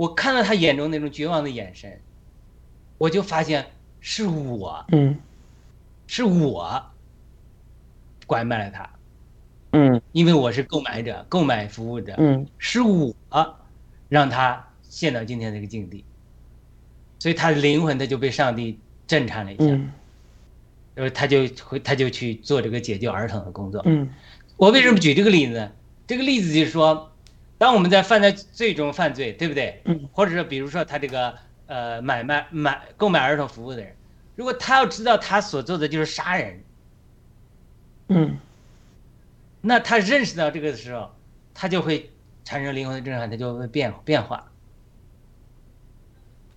[0.00, 2.00] 我看到他眼中那种绝望的眼神，
[2.96, 3.66] 我就发现
[4.00, 5.14] 是我嗯。
[6.06, 6.82] 是我
[8.26, 8.90] 拐卖了他，
[9.72, 10.00] 嗯。
[10.12, 12.46] 因为我是购买者，购买服务者，嗯。
[12.56, 13.14] 是我
[14.08, 16.02] 让他陷到今天这个境地，
[17.18, 19.64] 所以他的灵魂他就被上帝震颤了一下，
[20.96, 21.12] 嗯。
[21.12, 23.82] 他就回他就去做这个解救儿童的工作。
[23.84, 24.08] 嗯。
[24.56, 25.72] 我为什么举这个例子呢？
[26.06, 27.09] 这个例子就是说，
[27.60, 29.82] 当我们在犯在罪中犯罪，对不对？
[29.84, 31.34] 嗯或者说，比如说他这个
[31.66, 33.94] 呃买卖买购买儿童服务的人，
[34.34, 36.64] 如果他要知道他所做的就是杀人，
[38.08, 38.38] 嗯
[39.60, 41.14] 那他认识到这个的时候，
[41.52, 42.10] 他就会
[42.44, 44.50] 产生灵魂的震撼，他就会变变化。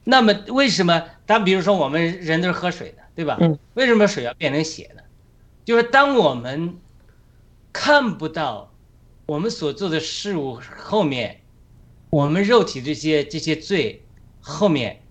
[0.06, 3.38] 那么为什么当比如说我们人都是喝水的，对吧？
[3.42, 5.04] 嗯为什么水要变成血呢？
[5.66, 6.78] 就是当我们
[7.74, 8.73] 看不到
[9.26, 11.42] 我们所做的事物后面，
[12.10, 14.04] 我们肉体这些这些罪
[14.42, 15.02] 后面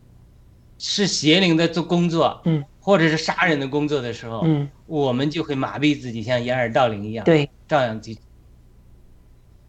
[0.78, 8.18] 是邪灵的做工作，嗯，或者是杀人的工作的时候，嗯，我们就会麻痹自己，像掩耳盗铃一样，对，照样去。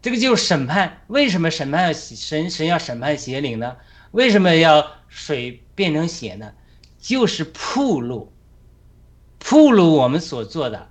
[0.02, 1.02] 这个就是审判。
[1.06, 3.76] 为什么审判要神神要审判邪灵呢？
[4.10, 6.52] 为什么要水变成血呢？
[6.98, 8.30] 就是铺路，
[9.38, 10.88] 铺路我们所做的，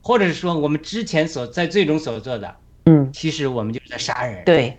[0.00, 3.10] 或者是说我们之前所在最终所做的，嗯。
[3.12, 4.78] 其实我们就是在杀人，对，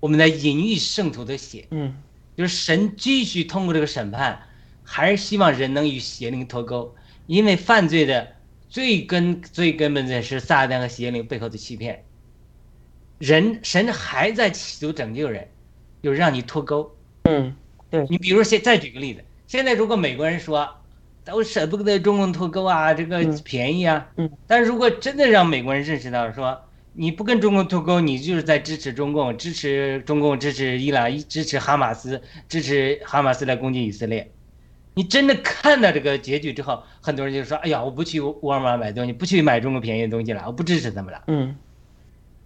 [0.00, 1.94] 我们在隐喻圣徒的血，嗯。
[2.36, 4.40] 就是神继续通过这个审判，
[4.84, 6.94] 还是希望人能与邪灵脱钩，
[7.26, 8.28] 因为犯罪的
[8.68, 12.04] 最根最根本的是撒旦和邪灵背后的欺骗。
[13.18, 15.48] 人神还在企图拯救人，
[16.00, 16.94] 就让你脱钩。
[17.24, 17.56] 嗯，
[17.90, 18.06] 对。
[18.08, 20.68] 你比如现再举个例子，现在如果美国人说
[21.24, 23.40] 都舍不得中共脱钩啊，这个嗯。
[23.44, 26.62] 便宜啊，嗯，但如果真的让美国人认识到说
[27.00, 34.32] 你不跟中共脱钩，你就是在支持中共，支持中共，支持伊朗，支持哈马斯，支持哈马斯来攻击以色列。
[34.94, 41.56] 你真的看到这个结局之后，很多人就说：“哎呀，我不去沃尔玛买东西，不去买中国便宜的东西了，我不支持他们了。”嗯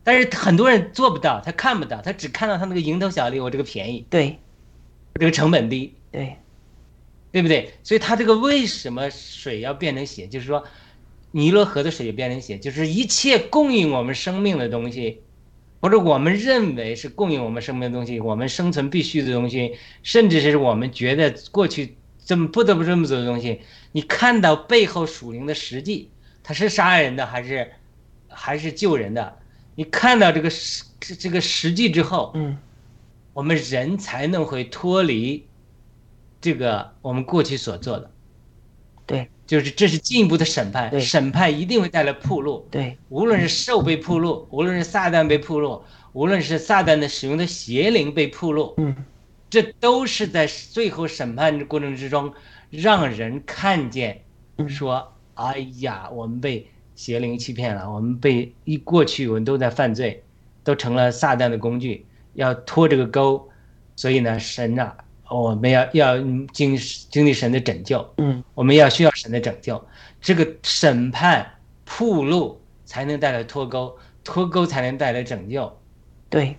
[0.04, 4.38] 但是很多人做不到，他看不到，他只看到他那个蝇头小利，我这个便宜，对
[5.14, 6.36] 我这个成本低，对
[7.30, 7.72] 对不对？
[7.82, 10.62] 所以他这个为什么水要变成血，就是说，
[11.32, 15.22] 尼罗河的水就变成血，就是一切供应我们生命的东西，
[15.80, 26.10] 或者我们认为是供应我们生命的东西，我们生存必须的东西，甚至是我们觉得过去这么不得不这么做的东西，你看到背后属灵的实际，
[26.42, 27.72] 它是杀人的还是
[28.28, 29.38] 还是救人的？
[29.74, 32.58] 你看到这个实这个实际之后，嗯
[33.32, 35.46] 我们人才能会脱离
[36.42, 38.10] 这个我们过去所做的。
[39.12, 40.98] 对，就是这是进一步的审判，对。
[40.98, 42.66] 审判一定会带来铺路。
[42.70, 42.96] 对。
[43.10, 45.82] 无论是兽被铺路，无论是撒旦被铺路，
[46.12, 48.96] 无论是撒旦的使用的邪灵被铺路，嗯。
[49.50, 52.32] 这都是在最后审判的过程之中，
[52.70, 54.22] 让人看见，
[54.56, 54.68] 嗯。
[54.68, 60.22] 说，哎呀，我们被邪灵欺骗了，我们被一过去我们都在犯罪，
[60.64, 63.46] 都成了撒旦的工具，要脱这个钩，
[63.96, 64.96] 所以呢，神啊，
[65.32, 66.18] 我们要要
[66.52, 68.42] 经经历神的拯救，嗯。
[68.54, 69.82] 我们要需要神的拯救，
[70.20, 71.54] 这个审判
[71.84, 75.78] 铺路才能带来脱钩，脱钩才能带来拯救。
[76.28, 76.56] 对，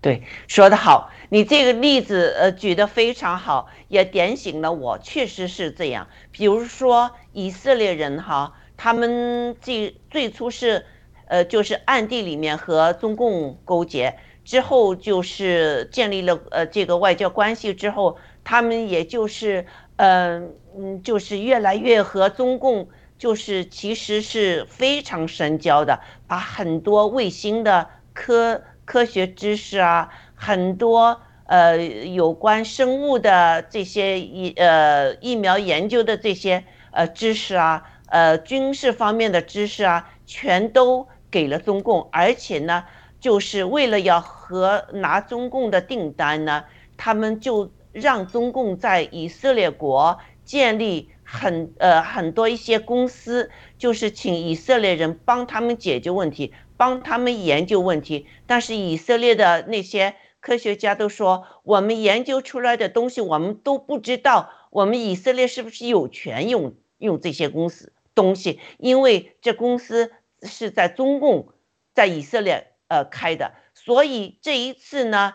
[0.00, 6.08] 对，说得好，你这个例子呃举得非常好，也点醒了我，确实是这样。
[6.30, 10.84] 比如说以色列人哈，他们最最初是
[11.26, 14.18] 呃就是暗地里面和中共勾结，
[14.48, 20.40] 之后就是建立了呃这个外交关系之后，他们也就是呃
[20.74, 22.88] 嗯就是越来越和中共。
[23.18, 42.84] 就是其实是非常深交的，把很多卫星的科科学知识啊，很多呃有关生物的这些疫呃疫苗研究的这些呃知识啊，呃军事方面的知识啊，全都给了中共，而且呢，
[43.18, 46.64] 就是为了要和拿中共的订单呢，
[46.96, 58.26] 他们就让中共在以色列国建立很呃很多一些公司，就是请以色列人帮他们解决问题，帮他们研究问题。
[58.46, 68.58] 但是以色列的那些科学家都说，我们研究出来的东西，我们都不知道，我们以色列是不是有权用用这些公司东西？
[68.78, 71.48] 因为这公司是在中共
[71.94, 73.52] 在以色列呃开的，
[73.88, 75.32] 所以这一次呢，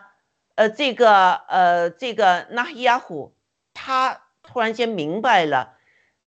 [0.54, 3.34] 呃，这个呃这个纳希亚虎
[3.72, 5.76] 他突然间明白了。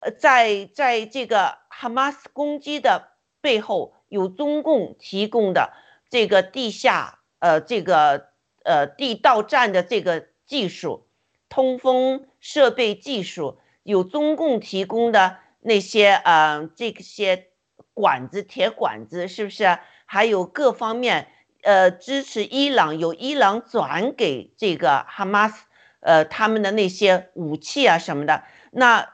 [0.00, 5.72] 呃，在在这个哈马斯攻击的背后，有中共提供的
[6.10, 8.30] 这个地下呃这个
[8.64, 11.06] 呃地道战的这个技术，
[11.48, 17.50] 通风设备技术，有中共提供的那些呃这些
[17.94, 19.78] 管子铁管子，是不是？
[20.08, 21.28] 还有各方面
[21.66, 25.66] 呃支持伊朗，由伊朗转给这个哈马斯
[26.00, 29.12] 呃他们的那些武器啊什么的，那。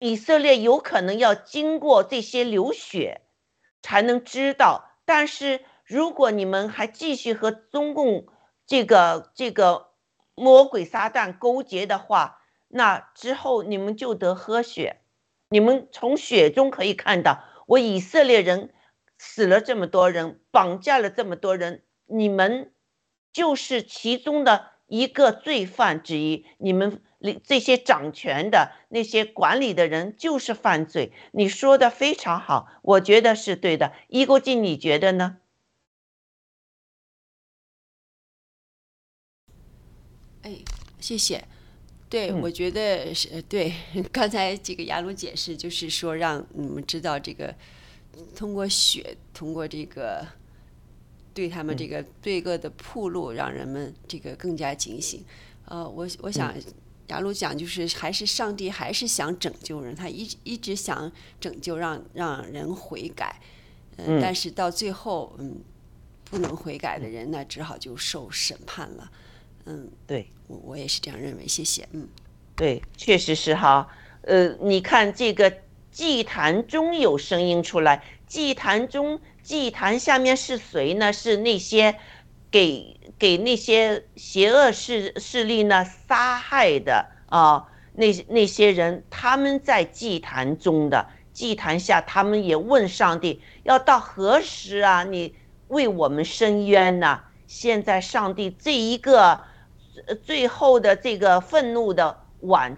[0.00, 3.22] 以色列有可能要经过这些流血，
[3.80, 4.90] 才能知道。
[5.06, 8.26] 但是如果你们还继续和中共
[8.66, 9.92] 这个这个
[10.34, 15.00] 魔鬼撒旦勾结的话，那之后你们就得喝血。
[15.48, 18.74] 你们从血中可以看到，我以色列人
[19.18, 22.72] 死了这么多人，绑架了这么多人，你们
[23.32, 26.46] 就是其中的一个罪犯之一。
[26.58, 27.00] 你们。
[27.42, 33.94] 这些掌权的那些管理的人就是犯罪，你说的非常好，我觉得是对的。
[34.08, 35.38] 伊国进，你觉得呢？
[40.42, 40.58] 哎，
[41.00, 41.42] 谢谢。
[42.10, 43.72] 对，嗯我觉得是对。
[44.12, 47.54] 刚才这个雅鲁解释，就是说让你们知道这个，
[48.36, 50.26] 通过血，通过这个，
[51.32, 55.24] 对他们这个罪恶的铺路，让人们这个更加警醒。
[55.66, 56.54] 呃，我我想。
[57.08, 63.38] 雅鲁讲就是，还是上帝还是想拯救人，他一一直想拯救，让让人悔改，
[63.98, 65.60] 呃、嗯，但是到最后，嗯，
[66.24, 69.12] 不能悔改的人，那只好就受审判了，
[69.66, 72.08] 嗯，对，我我也是这样认为，谢谢，嗯，
[72.56, 73.86] 对，确实是哈，
[74.22, 75.58] 呃，你看这个
[75.94, 81.12] 祭坛中有声音出来，祭坛中祭坛下面是谁呢？
[81.12, 81.94] 是那些
[82.50, 95.04] 给给那些邪恶势势力呢杀害的啊，那那些人他们在祭坛中的祭坛下，他们也问上帝，要到何时啊？
[95.04, 95.32] 你
[95.68, 97.20] 为我们伸冤呢？
[97.46, 99.40] 现在上帝这一个
[100.24, 102.76] 最后的这个愤怒的碗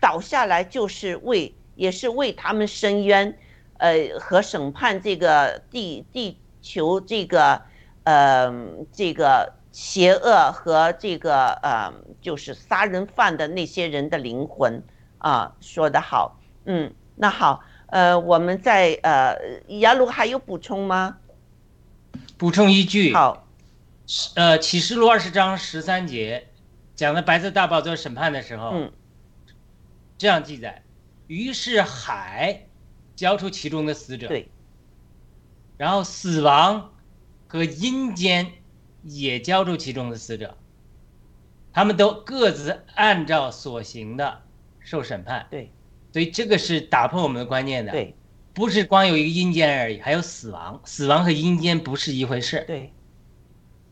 [0.00, 3.38] 倒下来，就是为也是为他们伸冤，
[3.78, 7.62] 呃和审判这个地地球这个
[8.02, 8.52] 呃
[8.92, 14.82] 这个邪恶和这个呃就是杀人犯的那些人的灵魂
[15.18, 19.36] 啊，说得好，嗯，那好，呃，我们在呃
[19.78, 21.18] 雅鲁还有补充吗？
[22.36, 23.46] 补充一句，好，
[24.34, 26.48] 呃，启示录二十章十三节
[26.96, 28.92] 讲的白色大宝座审判的时候，嗯。
[30.18, 30.82] 这样记载：
[31.28, 32.66] 于是海
[33.14, 34.48] 交出其中的死者，对，
[35.76, 36.92] 然后死亡
[37.46, 38.50] 和阴间
[39.04, 40.56] 也交出其中的死者，
[41.72, 44.42] 他们都各自按照所行的
[44.80, 45.46] 受审判。
[45.50, 45.70] 对，
[46.12, 47.92] 所以这个是打破我们的观念的。
[47.92, 48.16] 对，
[48.52, 52.64] 不是光有一个阴间而已，还有死亡，死亡和阴间不是一回事。
[52.66, 52.92] 对，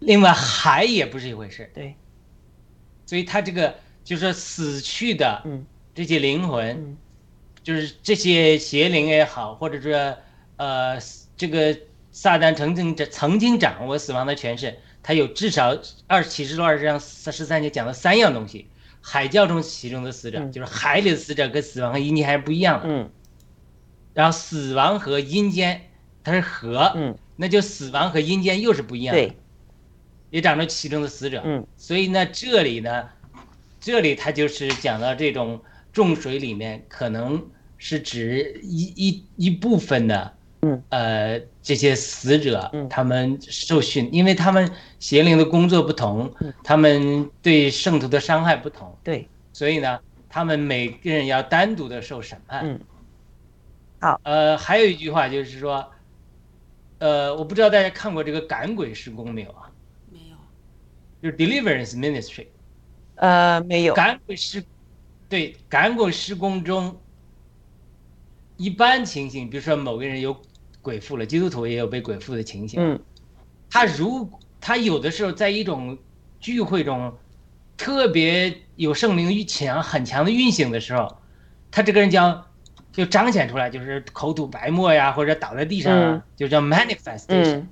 [0.01, 1.70] 另外海也不是一回事。
[1.74, 1.95] 对，
[3.05, 5.66] 所以他这个就是说死去的嗯。
[5.95, 6.97] 这些灵魂，嗯
[7.66, 10.16] 就是这些邪灵也好，或者说
[10.54, 10.96] 呃
[11.36, 11.76] 这个
[12.12, 18.68] 撒旦曾经曾经掌握死亡的权势，他有至少二启示录二十章十三节讲了三样东西。
[19.00, 22.86] 海教中其中的死者，嗯就是海里的死者跟死亡和阴间还是不一样的。
[22.88, 23.10] 嗯
[24.14, 25.90] 然后死亡和阴间
[26.22, 29.20] 它是和，嗯，那就死亡和阴间又是不一样的。
[29.20, 29.36] 对，
[30.30, 31.42] 也长着其中的死者。
[31.44, 33.08] 嗯，所以呢，这里呢，
[33.80, 35.60] 这里他就是讲到这种
[35.92, 42.89] 重水里面可能是指一一一部分的，嗯，呃，这些死者，嗯。
[42.89, 46.53] 他们受训，因为他们邪灵的工作不同，嗯。
[46.64, 49.99] 他们对圣徒的伤害不同，对，所以呢，
[50.29, 52.62] 他们每个人要单独的受审判。
[52.64, 52.81] 嗯，
[54.01, 55.89] 好，呃，还有一句话就是说，
[56.99, 59.70] 呃，我不知道大家看过这个赶鬼施工没有啊？
[60.11, 60.37] 没有，
[61.22, 62.47] 就是 deliverance ministry。
[63.16, 64.62] 呃，没有，赶鬼施，
[65.29, 66.95] 对赶鬼施工中，
[68.57, 70.36] 一般情形，比如说某个人有
[70.82, 72.80] 鬼附了，基督徒也有被鬼附的情形。
[72.80, 73.00] 嗯。
[73.68, 74.30] 他如
[74.61, 75.98] 他有的时候在一种
[76.40, 77.12] 聚会中，
[77.76, 81.16] 特别有圣灵运强很强的运行的时候，
[81.70, 82.46] 他这个人将
[82.92, 86.22] 就彰显出来，就是口吐白沫呀，或者倒在地上啊，嗯。
[86.36, 87.57] 就叫 manifestation。
[87.57, 87.68] 嗯。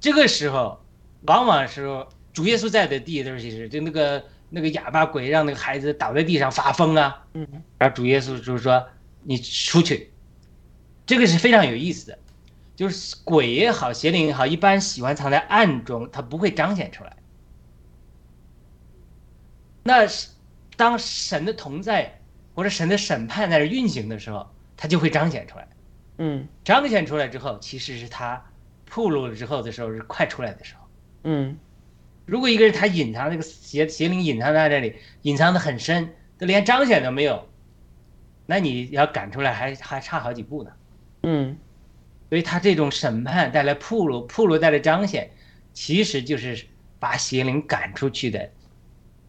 [0.00, 0.80] 这个时候，
[1.22, 7.46] 往往是主耶稣在的地都是其实就那个那个哑巴鬼让那个孩子倒在地上发疯啊，嗯。
[7.78, 8.84] 然后主耶稣就是说
[9.22, 10.10] 你出去，
[11.06, 12.18] 这个是非常有意思的，
[12.76, 17.16] 就是鬼也好，邪灵也好，一般喜欢藏在暗中，它不会彰显出来。
[19.82, 20.28] 那是
[20.76, 22.20] 当神的同在
[22.54, 25.68] 或者神的审判在这运行的时候，它就会彰显出来。
[26.18, 28.44] 嗯彰显出来之后，其实是他
[28.90, 30.88] 暴露了之后的时候是快出来的时候。
[31.24, 31.56] 嗯
[32.26, 37.47] 如果一个人他隐藏这个邪邪灵隐藏在这里，隐藏的很深，他连彰显都没有，
[38.50, 40.70] 那你要赶出来还还差好几步呢。
[41.24, 41.54] 嗯
[42.30, 45.30] 所以他这种审判带来铺路，铺路带来彰显，
[45.74, 46.66] 其实就是
[46.98, 48.50] 把邪灵赶出去的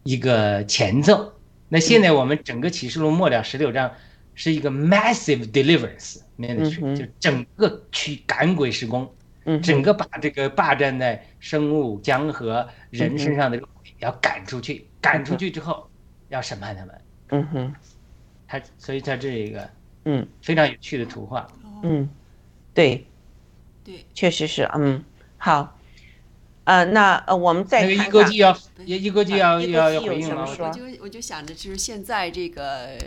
[0.04, 1.34] 一个前奏。
[1.68, 3.92] 那现在我们整个启示录末了十六章
[4.36, 9.14] 是一个 massive deliverance ministry，、嗯哼就整个去赶鬼施工。
[9.44, 13.68] 嗯，整个把这个霸占在生物、江河、人身上的鬼
[14.00, 15.90] 要赶出去，赶出去之后
[16.30, 17.02] 要审判他们。
[17.30, 17.74] 嗯哼
[18.50, 19.70] 他所以在这一个
[20.06, 21.48] 嗯非常有趣的图画。
[21.84, 22.10] 嗯，
[22.74, 23.06] 对，
[23.86, 25.02] 对，确实是，嗯，
[25.38, 25.78] 好，
[26.64, 30.46] 呃，那呃，我们再那个看看一锅鸡要一一锅鸡要要要回应吗？
[30.46, 32.98] 什么说我就我就想着，就是现在这个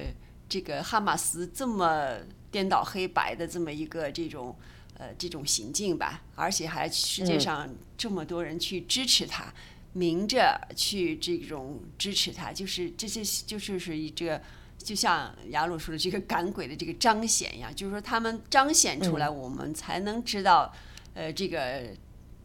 [0.49, 2.16] 这个哈马斯这么
[2.51, 4.57] 颠倒黑白的这么一个这种
[4.97, 7.68] 呃这种行径吧，而且还世界嗯上
[7.99, 9.53] 这么多人去支持他，
[9.93, 14.40] 明着去这种支持他，就是这些就是是一这个。
[14.83, 20.72] 就像雅鲁说的，这个赶鬼的这个彰显一样，就是说他们彰显出来，我们才能知道，
[21.14, 21.91] 呃，这个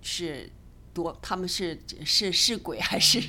[0.01, 0.49] 是
[0.93, 3.19] 多，他们是是是鬼还是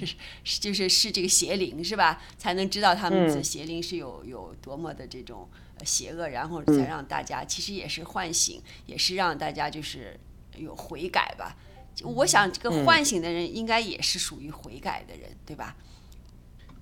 [0.45, 2.23] 是就是是这个邪灵是吧？
[2.37, 5.49] 才能知道他们的嗯邪灵是有有多么的这种
[5.79, 10.19] 呃邪恶，然后嗯才让大家其实也是唤醒，也是让大家就是
[10.57, 11.57] 有悔改吧。
[12.03, 15.77] 我想这个嗯唤醒的人应该也是属于悔改的人，对吧？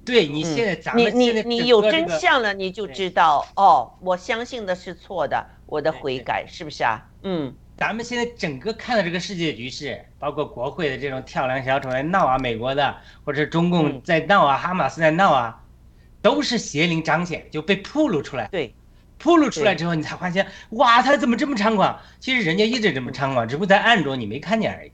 [0.07, 7.05] 对你现在咱嗯你你你有真相了，你就知道哦，我相信的是错的，我的悔改是不是啊？
[7.23, 15.61] 嗯咱们现在整个看到这个世界局势，包括国会的这种跳梁小丑在闹啊，美国的或者中共在闹啊，哈马斯在闹啊，
[16.23, 18.49] 都是邪灵彰显，就被暴露出来。
[18.49, 18.75] 对，
[19.23, 22.01] 暴露出来之后，你才发现，哇，他怎么这么猖狂？
[22.19, 24.93] 其实人家一直这么猖狂，只不过在暗中你没看见而已。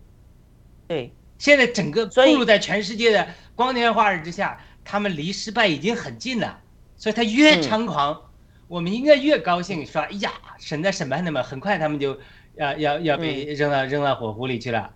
[0.89, 6.61] 对，现在整个暴露在全世界的光天化日之下，他们离失败已经很近了，
[6.97, 8.21] 所以他越嗯猖狂，
[8.69, 12.19] 我们应该越高兴，说，哎呀，神在审判他们，很快他们就
[12.57, 14.91] 要要要被扔到扔到火湖里去了。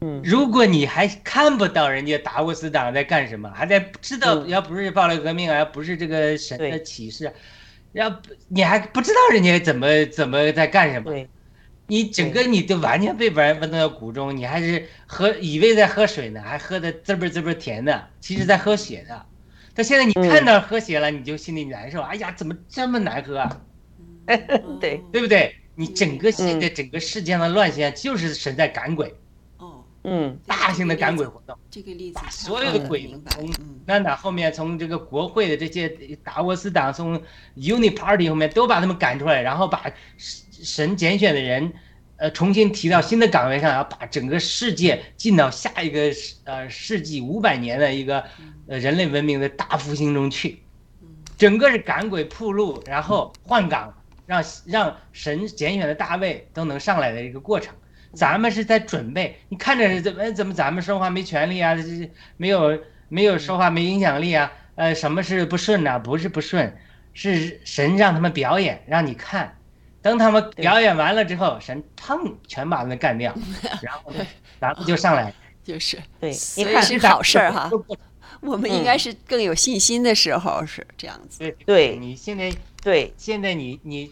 [0.00, 0.20] 嗯。
[0.24, 4.48] 如果你还看不到人家达沃斯党在干什么，还在知道，嗯。
[4.48, 7.32] 要不是暴力革命啊，要不是这个神的启示，
[7.92, 11.28] 要不你还不知道人家怎么怎么在干什么，对，
[11.90, 19.26] 你整个你都完全被玩问到鼓中，你还是喝以为在喝水呢，还喝的滋儿滋儿甜的，其实在喝血的。
[19.74, 23.60] 但现在你看到喝血了，你就心里难受，哎呀，怎么这么难喝啊？
[24.80, 25.56] 对，对不对？
[25.74, 29.14] 你整个现嗯在整个世界的乱象就是神在赶鬼，
[29.58, 31.56] 哦，嗯大型的赶鬼活动。
[31.70, 35.88] 这个例子所有的鬼，从嗯那哪后面从这个国会的这些
[36.22, 37.20] 达沃斯党，从
[37.56, 39.82] Uni Party 后面都把他们赶出来，然后把
[40.62, 41.72] 神拣选的人，
[42.16, 46.12] 呃，重新提到新的岗位上，要把整个世界进到下一个
[46.44, 48.24] 呃世纪五百年的一个
[48.68, 50.62] 呃人类文明的大复兴中去。
[51.38, 53.94] 整个是赶鬼铺路，然后换岗，
[54.26, 57.74] 让让神拣选的大卫都能上来的一个过程。
[58.12, 66.76] 咱们是在准备，你看着怎么怎么咱们说话没权利啊，这这没有没有说话没影响力啊，呃，什么是不顺呐、不是不顺，
[67.14, 69.56] 是神让他们表演，让你看。
[70.02, 73.34] 等他们表演完了之后，神砰全把他们干掉，
[73.82, 74.26] 然后呢，
[74.60, 75.32] 咱们就上来。
[75.62, 77.70] 就是对，所以是好事儿哈。
[78.40, 81.38] 我们应该是更有信心的时候是这样子。
[81.38, 82.50] 对对你现在
[82.82, 84.10] 对，现在你你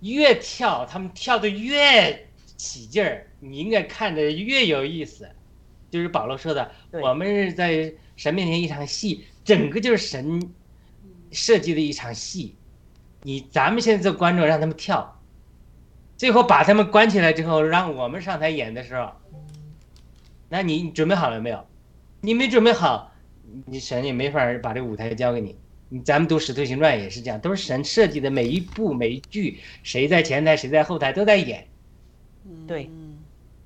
[0.00, 2.26] 越跳，他们跳的越
[2.56, 5.26] 起劲儿，你应该看着越有意思。
[5.90, 10.40] 就是保罗说的，我们是在神面前一场戏，整个就是神
[11.32, 12.54] 设计的一场戏。
[13.22, 15.19] 你咱们现在做观众，让他们跳，
[16.20, 19.10] 最后把他们关起来之后，让我们上台演的时候，
[20.50, 21.66] 那你你准备好了没有？
[22.20, 23.10] 你没准备好，
[23.64, 25.56] 你神也没法把这个舞台交给你。
[25.88, 31.66] 你咱们读《使徒行传》也是这样，都是神设计的每一步每一句，谁在前台谁在后台都在演。
[32.68, 33.16] 对嗯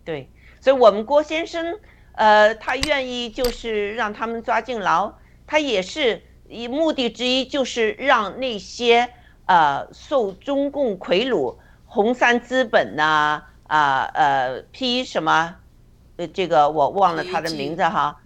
[0.05, 0.29] 对，
[0.61, 1.81] 所以我们郭先生，
[2.13, 5.13] 呃，他愿意就是让他们抓进牢，
[5.45, 9.09] 他也是以目的之一，就是让那些
[9.47, 11.57] 呃受中共傀儡、
[11.95, 15.55] 红杉资本呐、啊，呃 P 什么，
[16.17, 18.21] 呃，这个我忘了他的名字哈，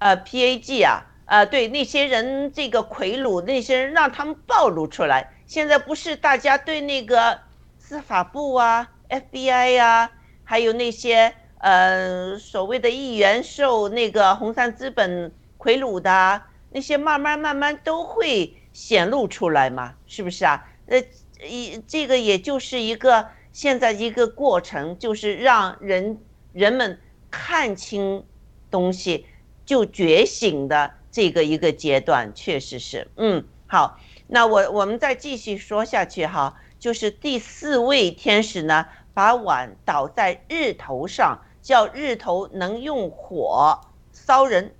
[0.00, 5.32] 呃 PAG 啊，呃，对那些人这个傀儡，那些人让他们暴露出来。
[5.46, 7.38] 现在不是大家对那个
[7.78, 10.10] 司法部啊、FBI 呀、
[10.44, 20.62] 还有那些呃所谓的议员受那个红杉资本傀儡的啊那些，慢慢慢慢都会显露出来嘛，是不是啊？
[20.88, 21.02] 呃，
[21.42, 26.18] 一这个也就是一个现在一个过程，就是让人
[26.52, 28.24] 人们看清
[28.70, 29.26] 东西，
[29.64, 43.80] 就觉醒的这个一个阶段，确实是，嗯，好，那我我们再继续说下去哈，就是第四位天使呢，把碗倒在日头上，叫日头能用火
[44.12, 44.75] 烧人。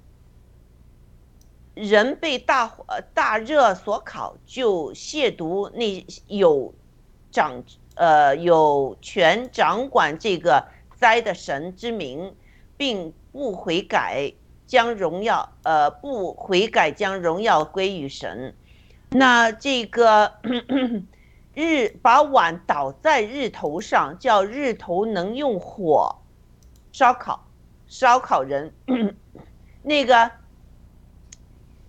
[1.77, 6.75] 人被大火大热所烤，就亵渎那有
[7.31, 7.63] 掌
[7.97, 10.65] 呃有权掌管这个
[10.97, 12.35] 灾的神之名，
[12.79, 14.33] 并不悔改，
[14.67, 18.55] 将荣耀呃不悔改，将荣耀归于神。
[19.11, 20.33] 那这个
[21.53, 26.17] 日把碗倒在日头上，叫日头能用火
[26.91, 27.47] 烧烤
[27.87, 28.73] 烧烤人。
[29.83, 30.31] 那个，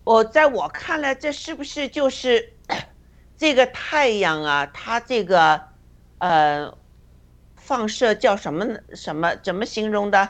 [0.08, 2.54] 我在我看来，这是不是就是
[3.36, 4.66] 这个太阳啊？
[4.68, 5.62] 它这个
[6.20, 6.74] 呃
[7.58, 10.30] 放射叫什么什么怎么形容的？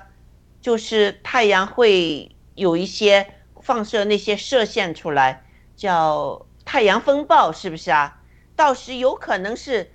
[0.59, 8.19] 就是太阳会有一些放射那些射线出来，叫太阳风暴，是不是啊？
[8.55, 9.91] 到时有可能是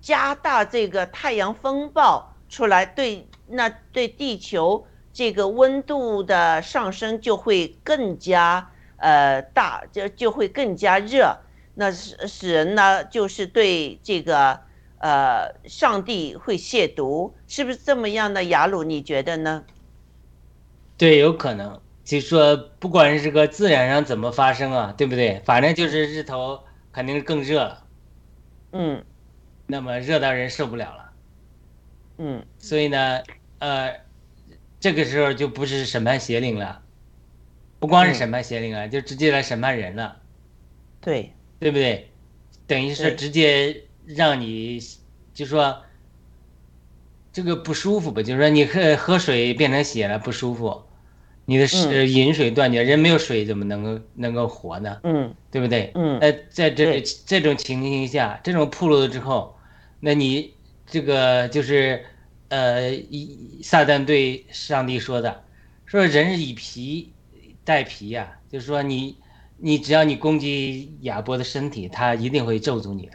[0.00, 8.70] 加大这个太阳风暴出来，对那对地球这个温度的上升就会更加
[9.00, 11.36] 呃大，就就会更加热，
[11.74, 14.60] 那使使人呢就是对这个
[14.98, 18.44] 呃上帝会亵渎，是不是这么样的？
[18.44, 19.64] 雅鲁，你觉得呢？
[20.96, 21.80] 对，有可能。
[22.02, 25.40] 就说不管是这个自然上怎么发生啊，对不对？
[25.44, 26.58] 反正就是日头
[26.92, 27.86] 肯定是更热了，
[28.72, 29.04] 嗯
[29.66, 31.12] 那么热到人受不了了。
[32.18, 33.22] 嗯所以呢，
[33.60, 33.94] 呃，
[34.80, 36.82] 这个时候就不是审判邪灵了，
[37.80, 38.14] 不光是嗯。
[38.14, 40.20] 审判邪灵啊，就直接来审判人了，
[41.00, 42.08] 对，对不对？
[42.68, 44.78] 等于是直接让你
[45.34, 45.82] 就说
[47.32, 50.84] 这个不舒服吧，就是说你喝喝水变成血了不舒服，
[51.46, 55.00] 你的是饮水断绝，人没有水怎么能够能够活呢？
[55.02, 55.34] 嗯。
[55.50, 55.90] 对不对？
[55.96, 56.18] 嗯。
[56.20, 57.02] 那在这对。
[57.26, 59.56] 这种情形下，这种铺路了之后，
[59.98, 60.54] 那你
[60.86, 62.04] 这个就是
[62.50, 65.42] 呃，一撒旦对上帝说的，
[65.86, 67.12] 说人是以皮
[67.70, 69.16] 带皮呀、就是说你
[69.56, 73.12] 你只要你攻击亚伯的身体，他一定会咒诅你的。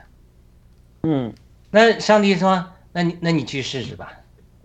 [1.04, 1.34] 嗯
[1.72, 4.14] 那上帝说，那你那你去试试吧，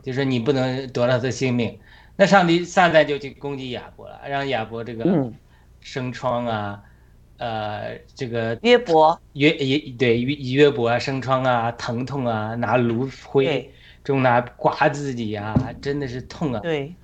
[0.00, 1.76] 就说你不能夺了他的性命。
[2.14, 5.34] 那上帝撒旦就去攻击亚伯了，让亚伯这个嗯，
[5.80, 6.80] 生疮啊，
[7.38, 13.74] 呃，这个约伯，约也对约约伯啊，生疮啊，疼痛啊，拿炉灰对
[14.04, 16.60] 中拿刮自己啊、真的是痛啊。
[16.60, 16.94] 对，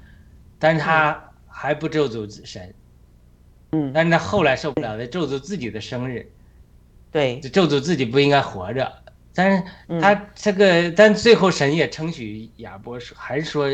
[0.60, 1.25] 但是他
[1.58, 2.74] 还不咒诅神，
[3.72, 6.30] 嗯但是他后来受不了他咒诅自己的生日，
[7.10, 8.92] 对，就咒诅自己不应该活着。
[9.34, 13.70] 但是嗯他这个，但最后神也称许亚伯说，还是说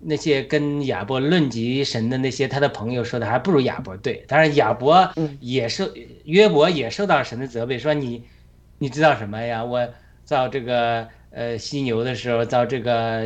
[0.00, 4.24] 那些跟亚伯论及神的那些他的朋友说的还不如亚伯对。
[4.26, 5.88] 当然亚伯嗯也受
[6.24, 8.24] 约伯也受到神的责备，说你
[8.78, 9.64] 你知道什么呀？
[9.64, 9.88] 我
[10.24, 13.22] 造这个呃犀牛的时候，造这个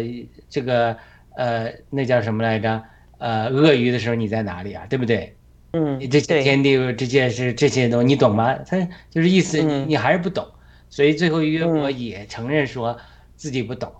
[0.51, 0.95] 这个
[1.37, 2.85] 呃那叫什么来着？
[3.19, 4.87] 呃鳄鱼的时候你在哪里啊？
[4.89, 5.37] 对不对？
[5.73, 8.55] 嗯你这些天地这些是这些东西，你懂吗？
[8.67, 8.79] 他
[9.11, 10.47] 就是意思你还是不懂，
[10.89, 12.97] 所以最后约伯嗯也承认说
[13.37, 13.93] 自己不懂，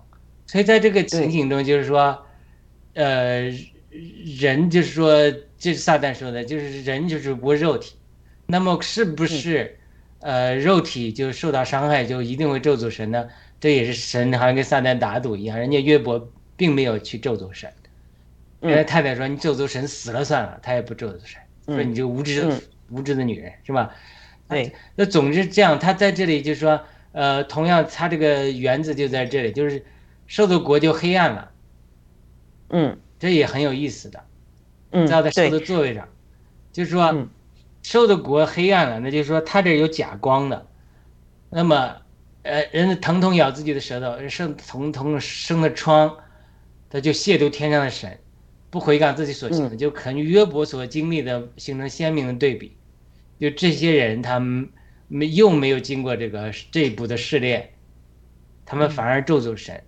[0.47, 2.25] 所以在这个情景中，就是说，
[2.93, 3.51] 呃，
[4.39, 7.95] 人就是说，这是撒旦说的，就是人就是无肉体，
[8.45, 9.77] 那么是不是
[10.19, 13.27] 呃肉体就受到伤害就一定会咒诅神呢？
[13.59, 17.84] 这也是神好像跟撒旦打赌一样，人家约伯并没有去咒诅神，嗯
[18.67, 23.93] 人家太太说你咒诅神死了算了，他也不咒诅神，说嗯你这个无知无知的女人是吧？
[24.47, 29.83] 对，那总之这样，他在这里就是说，呃，同样他这个原子就在这里，就是
[30.27, 31.51] 受的国就黑暗了，
[32.69, 32.97] 嗯。
[33.17, 34.23] 这也很有意思的，
[34.91, 36.07] 嗯，造在受的，座位上，
[36.73, 37.29] 就是说嗯。
[37.81, 40.67] 受的国黑暗了，那就是说他这有假光的，
[41.49, 41.95] 那么
[42.41, 46.17] 呃，人的疼痛咬自己的舌头，生疼痛生的疮，
[46.89, 48.19] 他就亵渎天上的神，
[48.75, 52.75] 不悔改自己所行的，就可能约伯所经历的形成鲜明的对比。
[53.39, 54.67] 就这些人，他们
[55.07, 57.69] 没又没有经过这个这一步的试炼，
[58.65, 59.81] 他们反而咒诅神。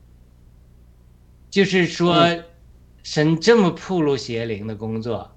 [1.49, 2.25] 就是说，
[3.03, 5.35] 神这么铺路邪灵的工作，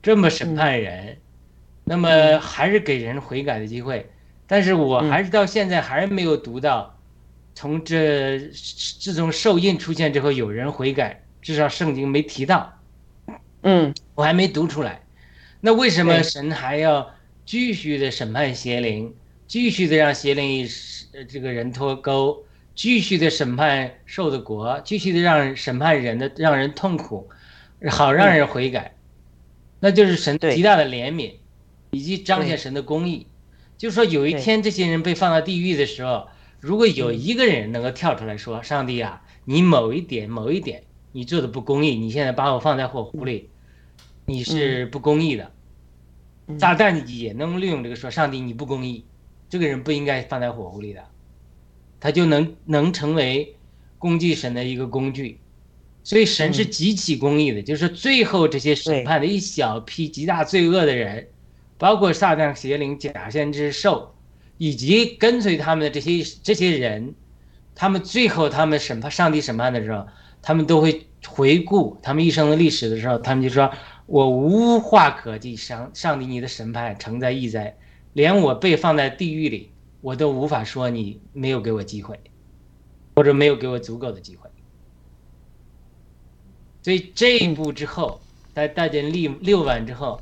[0.00, 1.18] 这么审判人，
[1.82, 4.08] 那么还是给人悔改的机会。
[4.46, 6.96] 但是我还是到现在还是没有读到，
[7.56, 12.78] 从这自从受印出现之后，有人悔改，至少圣经没提到。
[13.62, 15.02] 嗯我还没读出来。
[15.60, 17.10] 那为什么神还要
[17.44, 19.14] 继续的审判邪灵，
[19.46, 20.68] 继续的让邪灵与
[21.28, 22.44] 这个人脱钩，
[22.74, 27.28] 继续的审判受的国，继续的让审判人的让人痛苦，
[27.90, 28.94] 好让人悔改？
[29.80, 31.34] 那就是神极大的怜悯，
[31.90, 33.26] 以及彰显神的公义。
[33.78, 36.28] 就是说，有一天这些人被放到地狱的时候，
[36.60, 43.50] 如果有一个人能够跳出来说：“上帝啊，你某一点某一点你做的不公义，你现在把我放在火湖里，
[44.26, 45.50] 你是不公义的。”
[46.48, 49.04] 嗯撒旦也能利用这个说：“上帝你不公义，
[49.48, 51.02] 这个人不应该放在火湖里的。”
[52.00, 53.54] 他就能能成为
[53.96, 55.38] 攻击神的一个工具。
[56.04, 61.28] 所以神是嗯极其公义的，就是最后这些审判的一小批极大罪恶的人，
[61.78, 64.12] 包括撒旦、邪灵、假先知、兽，
[64.58, 67.14] 以及跟随他们的这些这些人，
[67.76, 70.04] 他们最后他们审判上帝审判的时候，
[70.42, 73.72] 他们都会回顾他们一生的历史的时候，他们就说
[74.06, 77.76] ：“我无话可计，上上帝你的审判诚在意在，
[78.12, 82.18] 连我被放在地狱里，我都无法说你没有给我机会，
[83.16, 84.50] 或者没有给我足够的机会。”
[86.82, 88.20] 所以这一步之后，
[88.52, 90.20] 在大建立六晚之后，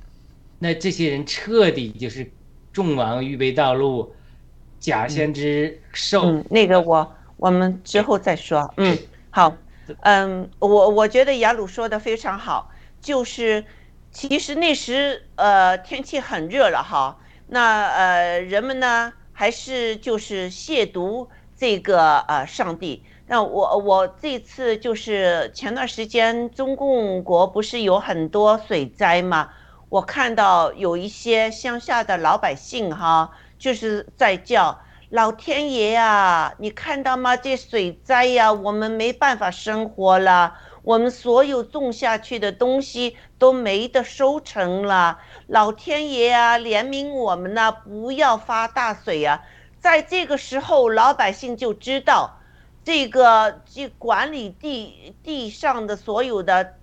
[0.58, 2.30] 那这些人彻底就是
[2.70, 4.12] 众王预备道路，
[4.78, 8.72] 假先知受嗯，那个我我们之后再说。
[8.76, 8.98] 嗯，
[9.30, 9.56] 好，
[10.02, 12.70] 嗯，我我觉得雅鲁说的非常好，
[13.01, 13.64] 就是
[14.11, 23.05] 其实那时呃天气很热了哈，那呃人们呢还是就是亵渎这个呃上帝。
[23.26, 29.51] 那我我这次就是前段时间中共国不是有很多水灾吗？
[29.88, 34.80] 我看到有一些乡下的老百姓哈，就是在叫
[35.11, 37.36] 老天爷呀，你看到吗？
[37.36, 45.18] 这水灾呀，我们没办法生活了，我们所有种下去的东西都没得收成了。
[45.46, 49.42] 老天爷啊，怜悯我们呐，不要发大水呀！
[49.78, 52.38] 在这个时候，老百姓就知道，
[52.84, 56.74] 这个这管理地地上的所有的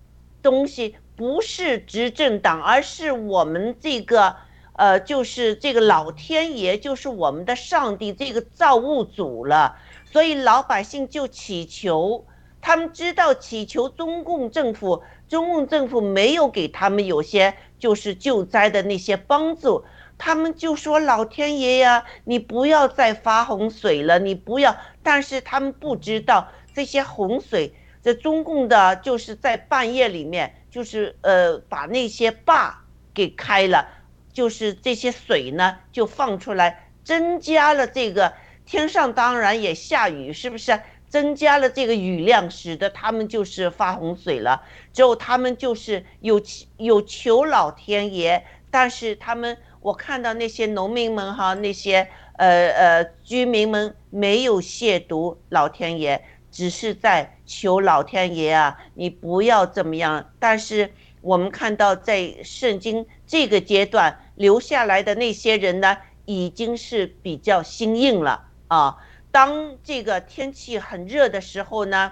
[0.41, 4.35] 东西，不是执政党，而是我们这个。
[4.79, 9.75] 呃，就是这个老天爷，就是我们的上帝，这个造物主了。
[10.05, 12.23] 所以老百姓就祈求，
[12.67, 19.85] 他们知道祈求中共政府，中共政府没有给他们有些就是救灾的那些帮助，
[20.17, 24.75] 他们就说老天爷呀，你不要再发洪水了，你不要。
[25.01, 33.87] 但是他们不知道这些洪水，在中共的就是在半夜里面，就是呃把那些坝给开了。
[34.33, 38.33] 就是这些水呢，就放出来，增加了这个
[38.65, 40.77] 天上当然也下雨，是不是？
[41.09, 44.61] 增加了这个雨量，使得他们就是发洪水了。
[44.93, 46.41] 之后他们就是有
[46.77, 60.31] 有求老天爷，但是他们我看到那些农民们哈，那些呃呃居民们没有亵渎老天爷，只是在求老天爷啊，你不要怎么样。
[60.39, 60.91] 但是
[61.21, 64.19] 我们看到在圣经这个阶段。
[64.37, 68.95] 留下来的那些人呢，已经是比较心硬了啊。
[69.37, 72.11] 当这个天气很热的时候呢，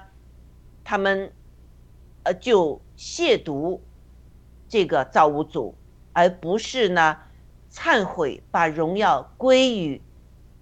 [0.84, 1.34] 他们
[2.22, 3.80] 呃就亵渎
[4.70, 5.74] 这个造物主，
[6.14, 7.18] 而不是呢
[7.72, 10.00] 忏悔，把荣耀归于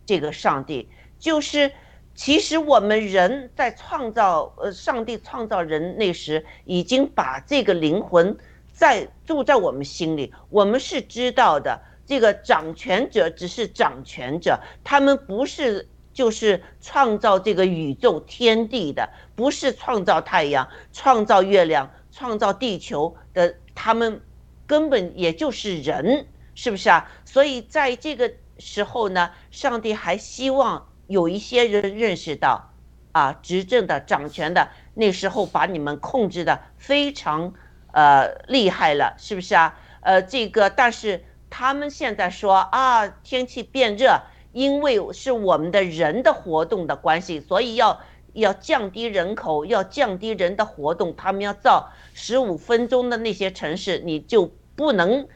[0.05, 0.87] 这个上帝。
[1.19, 1.69] 就是
[2.15, 8.37] 其实我们人在创造呃上帝创造人那时，已经把这个灵魂。
[8.71, 11.81] 在住在我们心里，我们是知道的。
[12.05, 24.21] 这个掌权者只是掌权者，他们不是就是创造这个宇宙天地的，不是创造太阳、创造月亮、创造地球的，他们
[24.67, 27.09] 根本也就是人，是不是啊？
[27.25, 32.71] 所以在这个时候呢，上帝还希望有一些人认识到，
[33.11, 37.53] 啊，执政的、掌权的，那时候把你们控制的非常。
[37.95, 39.77] 呃，厉害了，是不是啊？
[40.01, 44.19] 呃，这个，但是他们现在说啊，天气变热，
[44.53, 47.99] 因为是我们的人的活动的关系，所以要
[48.31, 51.13] 要降低人口，要降低人的活动。
[51.17, 55.27] 他们要造十五分钟的那些城市，你就不能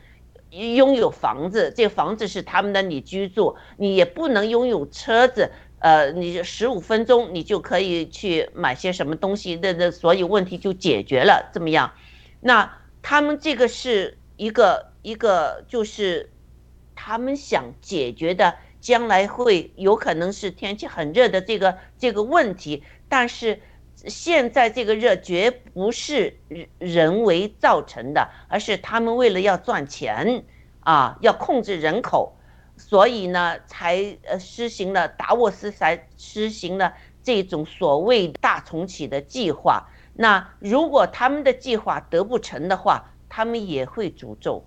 [0.52, 5.52] 拥有房子，这房子是他们的，你居住，你也不能拥有车子。
[5.80, 11.92] 呃，你十五分钟你就可以去买些什么东西，那那所以问题就解决了，怎么样？
[12.42, 16.32] 那他们这个是一个一个，就是
[16.96, 18.56] 他们想解决的，
[18.88, 22.82] 将来会有可能是天气很热的这个这个问题。
[23.10, 23.60] 但是
[24.06, 26.40] 现在这个热绝不是
[26.80, 30.46] 人为造成的，而是他们为了要赚钱
[30.80, 32.38] 啊，要控制人口，
[32.78, 39.90] 所以呢才呃实行了达沃斯才实行了这种所谓大重启的计划。
[40.14, 44.66] 那如果他们的计划得不成的话，他们也会诅咒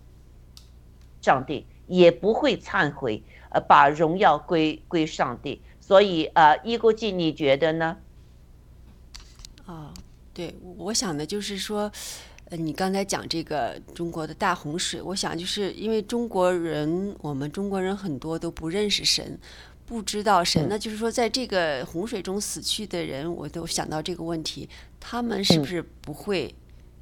[1.23, 5.61] 上帝，也不会忏悔，呃，把荣耀归归上帝。
[5.81, 7.97] 所以，呃，伊国记，你觉得呢？
[9.67, 9.93] 啊，
[10.33, 11.91] 对，我想的就是说，
[12.47, 19.39] 呃，你刚才讲这个中国的大洪水，我想就是因为中国人，我们中国人很多都不认识神。
[19.87, 24.69] 不知道神那，就是说，在这个洪水中死去的人，我都想到这个问题：
[25.01, 26.55] 他们是不是不会，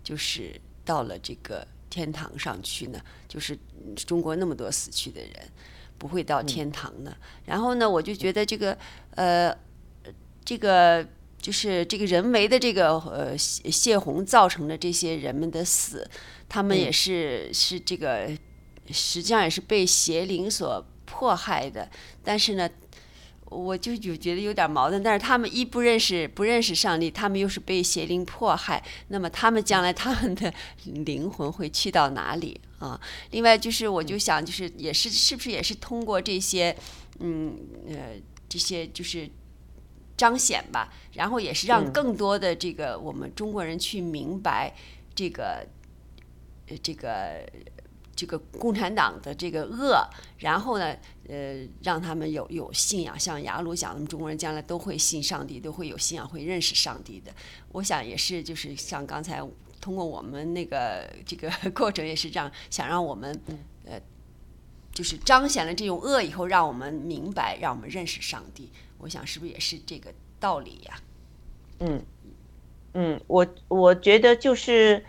[0.03, 2.99] 就是到了这个天堂上去呢？
[3.29, 3.59] 就是
[3.95, 5.31] 中国那么多死去的人，
[5.99, 7.15] 不会到天堂的？
[7.45, 8.79] 然后呢，我就觉得这个
[9.17, 9.55] 呃，
[10.45, 11.07] 这个
[11.41, 16.09] 就是这个人为的这个呃泄泄洪造成的这些人们的死，
[16.49, 18.31] 他们也是是这个
[18.91, 20.85] 实际上也是被邪灵所。
[21.11, 21.89] 迫害的，
[22.23, 22.69] 但是呢，
[23.47, 25.03] 我就有觉得有点矛盾。
[25.03, 30.53] 但是他们一不认识不认识上帝，他们又是被邪灵迫害，那么他们将来他们的
[30.85, 33.01] 灵魂会去到哪里啊？
[33.31, 36.77] 另外就是，我就想，就是也是是不是也是通过这些，
[37.21, 37.57] 嗯
[37.89, 38.15] 呃
[38.49, 39.29] 这些就是
[40.17, 44.75] 彰显吧，然后也是让更多的这个我们中国人去明白
[45.15, 45.67] 这个
[46.69, 47.47] 呃这个。
[48.19, 50.05] 这个共产党的这个恶，
[50.39, 50.93] 然后呢，
[51.29, 57.31] 呃，让他们有有信仰，像雅鲁讲，我们中国人将来都会信上帝，都会有信仰，会认识上帝的。
[57.71, 59.41] 我想也是，就是像刚才
[59.89, 63.35] 通过我们那个这个 过程，也是这样，想让我们
[63.87, 63.99] 呃
[64.93, 68.71] 就是彰显了这种恶以后，让我们明白，让我们认识上帝。
[68.99, 71.01] 我想是不是也是这个道理呀？
[71.79, 72.05] 嗯
[72.93, 75.03] 嗯，我我觉得就是，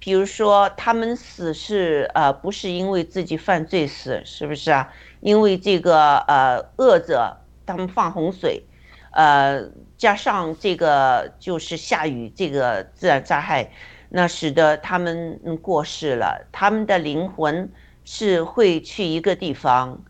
[0.00, 4.92] 比如说他们死是呃不是因为自己犯罪死，是不是啊？
[5.20, 8.64] 因为这个呃恶者他们放洪水，
[9.12, 9.62] 呃
[9.96, 13.70] 加上这个就是下雨这个自然灾害，
[14.16, 17.68] 那使得他们过世了，他们的灵魂
[18.04, 20.00] 是会去一个地方，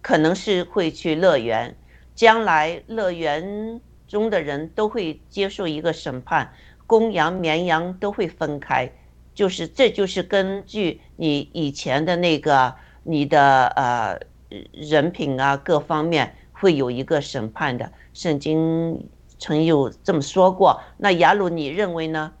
[0.00, 1.72] 可能是会去乐园，
[2.12, 6.52] 将来乐园中的人都会接受一个审判，
[6.88, 8.90] 公羊、绵羊都会分开，
[9.32, 14.18] 就是这就是根据你以前的那个你的呃
[14.72, 17.92] 人品啊各方面会有一个审判的。
[18.12, 19.08] 圣经
[19.38, 20.80] 曾有这么说过。
[20.96, 22.32] 那雅鲁，你认为呢？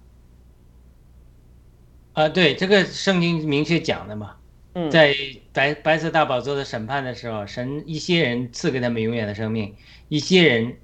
[2.12, 4.36] 啊，对，这个圣经明确讲的嘛，
[4.74, 5.14] 嗯，在
[5.52, 9.74] 白白色大宝座的审判的时候，神一些人赐给他们永远的生命，
[10.08, 10.76] 一些人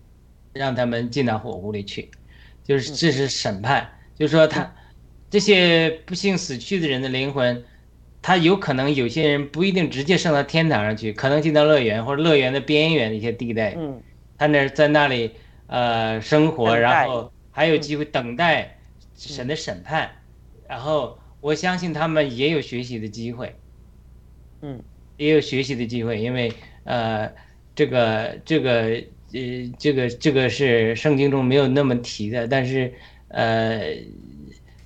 [0.53, 2.11] 让他们进到火湖里去，
[2.65, 4.75] 就是这是审判，就是说他
[5.31, 7.63] 这些不幸死去的人的灵魂，
[8.23, 14.03] 他有可能有些人不一定直接升到天堂上去，可能进到乐园或者乐园的边缘的一些地带，嗯，
[14.39, 15.33] 他那儿在那里
[15.67, 18.79] 呃生活，然后还有机会等待
[19.15, 20.11] 神的审判，
[20.69, 23.57] 然后我相信他们也有学习的机会，
[24.61, 24.83] 嗯，
[25.17, 26.53] 也有学习的机会，因为
[26.85, 27.33] 呃
[27.75, 29.03] 这个这个
[29.33, 32.93] 呃这个这个是圣经中没有那么提的，但是
[33.29, 33.97] 呃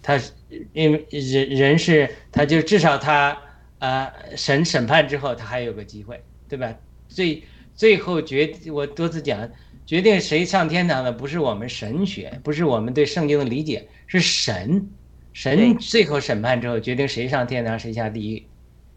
[0.01, 0.33] 他是
[0.73, 3.37] 因为人人是他就至少他
[3.79, 6.73] 啊、审审判之后他还有个机会，对吧？
[7.09, 7.43] 最
[7.75, 9.51] 最后决我多次讲，
[9.85, 14.89] 决定谁上天堂的不是我们神学，不是我们对圣经的理解，是神。
[15.33, 18.47] 神最后审判之后，决定谁上天堂，谁下地狱。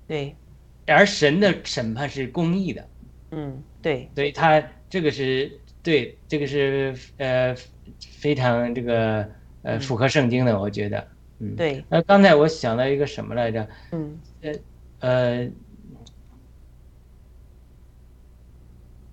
[0.07, 0.35] 对，
[0.85, 2.87] 而神的审判是公义的，
[3.31, 7.55] 嗯，对，所以他这个是对，这个是呃
[8.19, 9.27] 非常这个
[9.63, 11.07] 呃符合圣经的，我觉得。
[11.39, 11.55] 嗯，。
[11.55, 13.67] 对，那，刚才我想到一个什么来着？
[13.91, 14.19] 嗯
[14.99, 15.49] 呃，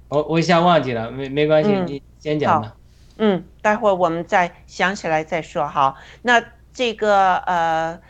[0.09, 2.77] 我我一下忘记了，没没关系，嗯你先讲吧。
[3.17, 5.97] 嗯，待会儿我们再想起来再说哈。
[6.23, 6.43] 那
[6.73, 8.01] 这个呃，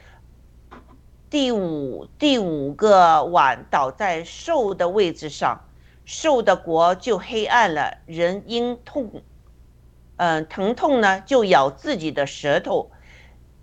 [1.29, 5.65] 第五第五个碗倒在兽的位置上，
[6.05, 9.23] 兽的国就黑暗了，人因痛，
[10.17, 12.91] 嗯、疼痛呢就咬自己的舌头，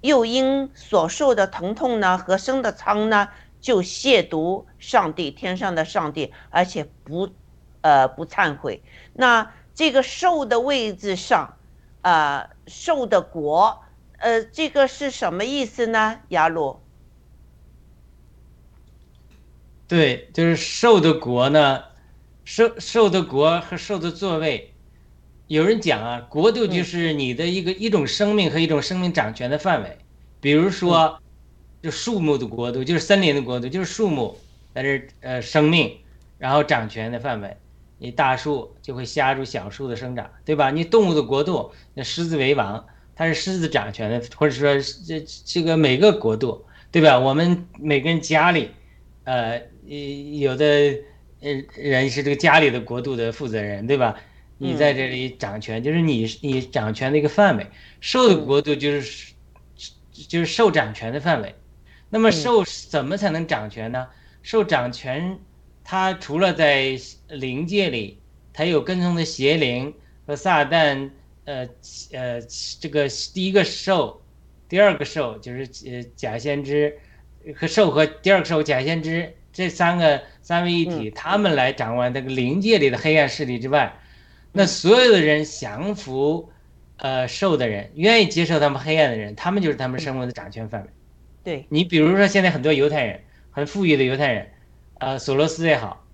[0.01, 3.29] 又因所受的疼痛呢和生的疮呢
[3.61, 7.29] 就亵渎上帝，天上的上帝，而且不
[7.81, 8.81] 呃不忏悔。
[9.13, 11.53] 那这个兽的位置上，
[12.01, 13.81] 呃，兽的国，
[14.19, 16.21] 呃，这个是什么意思呢？
[16.29, 16.81] 雅鲁，
[19.87, 21.83] 对，就是兽的国呢，
[22.43, 24.73] 兽兽的国和兽的座位，
[25.47, 29.97] 有人讲啊，国度就是你的一个、一种生命和一种生命掌权的范围。
[30.41, 31.19] 比如说，
[31.81, 34.37] 就树木的国度，就是森林的国度，就是树木
[34.73, 35.97] 在这呃生命，
[36.37, 37.57] 然后掌权的范围。
[37.97, 40.71] 你大树就会掐住小树的生长，对吧？
[40.71, 42.85] 你动物的国度，那狮子为王，
[43.19, 47.19] 它是狮子掌权的，或者说这这个每个国度，对吧？
[47.19, 48.69] 我们每个人家里，
[49.25, 49.61] 呃，
[50.39, 50.65] 有的
[51.41, 54.15] 呃人是这个家里的国度的负责人，对吧？
[54.57, 57.67] 你在这里掌权，就是你你掌权的一个范围。
[57.99, 59.33] 兽的国度就是
[60.13, 61.53] 就是受掌权的范围。
[62.09, 64.07] 那么兽怎么才能掌权呢？
[64.43, 65.37] 受掌权，
[65.83, 66.97] 它除了在
[67.27, 68.17] 灵界里，
[68.53, 69.93] 它有跟踪的邪灵
[70.25, 71.09] 和撒旦，
[71.49, 71.67] 呃
[72.11, 72.41] 呃，
[72.79, 74.21] 这个第一个兽，
[74.67, 76.95] 第二个兽就是呃假先知
[77.55, 83.97] 和兽和第二个兽假先知这三个三位一体，他们来掌管这个灵界里的黑暗势力之外，
[84.51, 86.51] 那所有的人降服，
[86.97, 90.89] 呃兽的人，愿意接受他们黑暗的人，他们就是他们生活的掌权范围。
[91.43, 93.19] 对，你比如说现在很多犹太人，
[93.49, 94.51] 很富裕的犹太人，
[94.99, 96.05] 呃，索罗斯也好，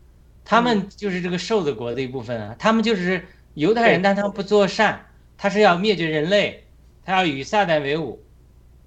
[0.45, 2.56] 他们就是这个兽的国的一部分啊。
[2.57, 5.06] 他们就是犹太人，但他们不做善，
[5.38, 6.64] 他是要灭绝人类，
[7.03, 8.24] 他要与撒旦为伍，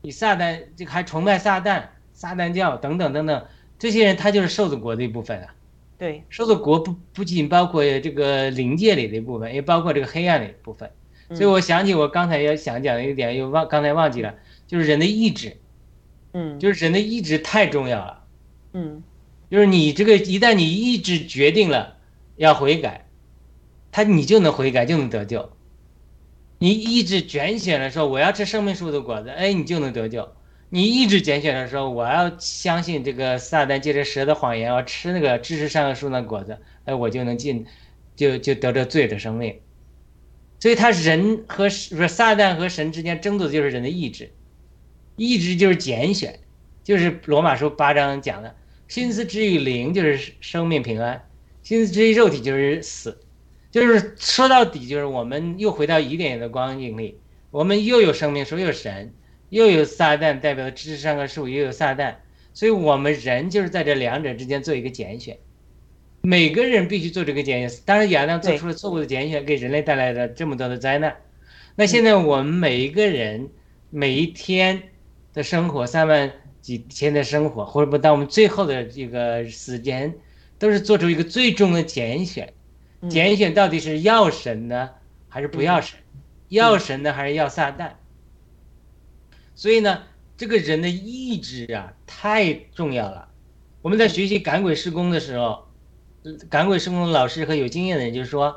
[0.03, 3.47] 以撒旦这个还崇拜撒旦、撒旦教等等等等，
[3.79, 5.55] 这些人他就是受子国的一部分啊。
[5.99, 10.91] 对，受子国不不仅包括这个灵界里的一部分，也包括这个黑暗里的一部分。
[11.31, 14.35] 所以我想起我刚才要想讲的一点，又忘刚才忘记了，
[14.67, 15.57] 就是人的意志。
[16.33, 18.25] 嗯，就是人的意志太重要了。
[18.73, 19.03] 嗯，
[19.51, 21.97] 就是你这个一旦你意志决定了
[22.37, 23.09] 要悔改，
[23.91, 25.51] 他你就能悔改，就能得救。
[26.59, 30.29] 你意志拣选了说我要吃生命树的果子，哎，你就能得救。
[30.71, 37.65] 你意志拣选的时候，我要相信这个撒旦借着蛇的谎言，要吃那个知识上的树那果子，哎，我就能进，
[38.17, 39.61] 就就得着罪的生命。
[40.61, 44.31] 所以，他人和不是撒旦和神之间争夺的就是人的意志，
[45.17, 46.41] 意志就是拣选，
[46.83, 48.55] 就是罗马书八章讲的，
[48.89, 51.25] 心思之于灵就是生命平安，
[51.63, 53.21] 心思之于肉体就是死，
[53.71, 57.19] 就是说到底就是我们又回到一点的光影里，
[57.51, 59.15] 我们又有生命，又有神。
[59.51, 62.17] 又有撒旦代表的知识上的树，又有撒旦，
[62.53, 65.39] 所以我们人就是在这两者之间做一个拣选。
[66.21, 67.81] 每个人必须做这个拣选。
[67.87, 71.17] 当然，亚当做出了错误的拣选，给人类带来了这么多的灾难。
[71.77, 73.49] 那现在我们每一个人
[73.89, 74.83] 每一天
[75.33, 76.31] 的生活，三万
[76.61, 80.15] 几天的生活，或者不到我们最后的这个时间，
[80.59, 82.53] 都是做出一个最终的拣选。
[83.09, 84.91] 拣选到底是要神呢，
[85.29, 85.99] 还是不要神？
[86.49, 87.93] 要神呢，还是要撒旦？
[89.55, 90.03] 所以呢，
[90.37, 93.29] 这个人的意志啊太重要了。
[93.83, 95.69] 我们在学习赶鬼施工的时候，
[96.49, 98.57] 赶鬼施工的老师和有经验的人就是说，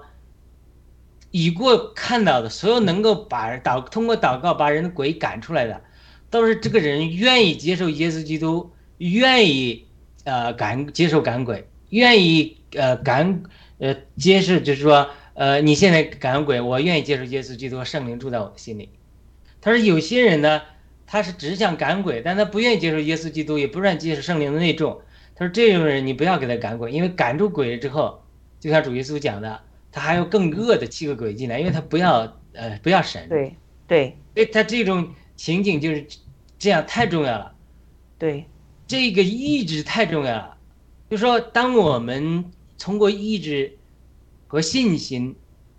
[1.31, 5.81] 已过看到的所有能够把祷通过祷告把人的鬼赶出来的，
[6.29, 9.85] 都是这个人愿意接受耶稣基督，愿意
[10.23, 13.43] 呃赶接受赶鬼，愿意呃赶
[13.81, 18.87] 呃接受就是说呃你现在赶鬼，我愿意接受耶稣基督圣灵住在我的心里。
[19.59, 20.61] 他说有些人呢。
[21.13, 25.01] 他是只想赶鬼，但他不愿意接受耶稣基督，也不愿意接受圣灵的那种。
[25.35, 28.23] 他说：“这种人你不要给他赶鬼，因为赶住鬼了之后，
[28.61, 29.59] 就像主耶稣讲的，
[29.91, 33.53] 他还有更恶的七个鬼进来，因为他不要呃不要神。”对
[33.89, 36.07] 对，哎，他这种情景就是
[36.57, 37.55] 这样，太重要了。
[38.17, 38.45] 对，
[38.87, 40.55] 这个意志太重要了。
[41.09, 42.45] 就说当我们
[42.81, 43.77] 通过意志
[44.47, 45.35] 和信心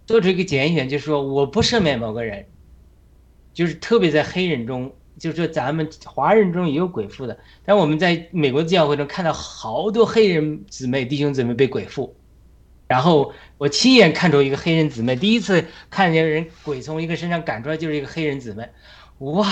[0.06, 2.46] 做出一个拣选，就是说我不赦免某个人，
[3.52, 4.94] 就是特别在黑人中。
[5.18, 12.16] 就是说，咱们华人中也有鬼附的，但我们在美国教会中看到好多黑人姊妹、弟兄姊妹被鬼附，
[12.88, 18.66] 然后我亲眼看出一个黑人姊妹，第一次看见人鬼从一个身上赶出来，就是一个黑人姊妹，
[19.18, 19.46] 哇，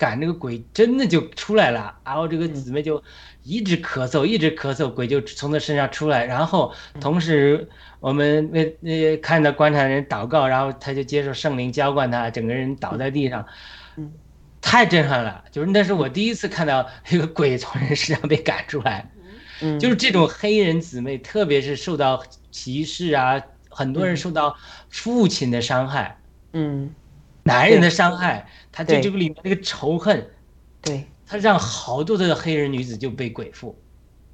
[0.00, 3.02] 赶那个鬼真的就出来了，然后这个姊妹就
[3.42, 7.68] 一直咳嗽，一直咳嗽，鬼就从她身上出来，然后同时
[8.00, 13.44] 我们那那看到观察人祷告，然后他就接受圣灵浇灌他，整个人倒在地上，
[13.96, 14.10] 嗯。
[14.62, 19.10] 太震撼了，就是那是我第一次看到一个鬼从人身上被赶出来，
[19.62, 23.40] 嗯，就是这种黑人姊妹，特别是受到歧视啊，
[23.70, 24.54] 很多人受到
[24.90, 26.18] 父亲的伤害，
[26.52, 26.94] 嗯，
[27.42, 29.00] 男人的伤害，他对。
[29.00, 30.28] 这个里面那个仇恨，
[30.80, 33.78] 对，他让好多的黑人女子就被鬼附，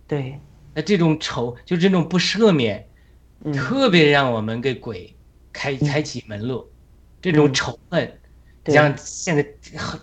[0.07, 0.41] 对，
[0.75, 2.89] 那这种仇就这种不赦免，
[3.53, 5.15] 特别让我们给鬼
[5.53, 6.71] 开开启门路，
[7.21, 8.19] 这种仇恨。
[8.67, 9.47] 像现在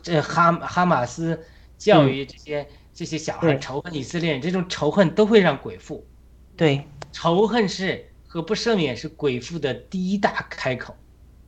[0.01, 1.37] 这哈哈马斯
[1.77, 6.07] 教育这些这些小孩仇恨以色列人，这种仇恨都会让鬼附。
[6.55, 10.95] 对，仇恨是和不赦免是鬼附的第一大开口。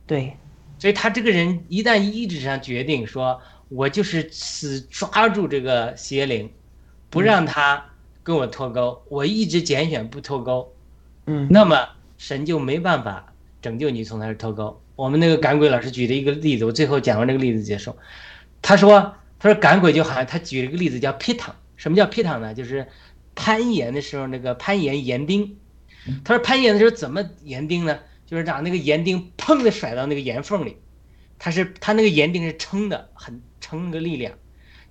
[0.06, 0.36] 对，
[0.78, 6.50] 所以他这个人一旦意志上决定说，我就是死抓住这个邪灵，
[7.10, 7.84] 不让他
[8.22, 10.72] 跟我脱钩，我一直拣选不脱钩。
[11.26, 11.88] 嗯，那么
[12.18, 14.80] 神就没办法拯救你从他这脱钩。
[14.94, 17.94] 我们那个赶鬼老师举的一个例子，我最后讲完这个例子结束。
[18.62, 21.54] 他说：“他说赶鬼就好像他举了一个例子叫劈躺。
[21.76, 22.54] 什么叫劈躺呢？
[22.54, 22.86] 就是
[23.34, 25.56] 攀岩的时候那个攀岩岩钉。
[26.24, 27.98] 他说攀岩的时候怎么岩钉呢？
[28.26, 30.76] 就是让那个岩钉砰的甩到那个岩缝里。
[31.38, 34.34] 它是它那个岩钉是撑的，很撑那个力量，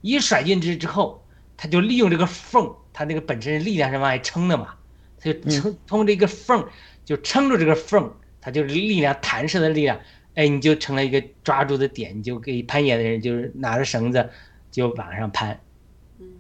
[0.02, 1.24] 一甩进去之后，
[1.58, 4.76] 它就利用这个缝，它那个本身力量是往外撑的嘛，
[5.20, 6.68] 它就撑通这个缝
[7.04, 8.12] 就撑住这个缝。”
[8.46, 10.00] 它就是力量弹射的力量，
[10.36, 14.30] 哎，你就成了一个抓住的点，你就给攀岩的人就是拿着绳子
[14.70, 15.60] 就往上攀。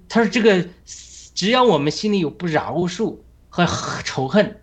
[0.07, 3.17] 他说这个只要我们心里有不饶恕
[3.49, 3.65] 和
[4.03, 4.61] 仇恨，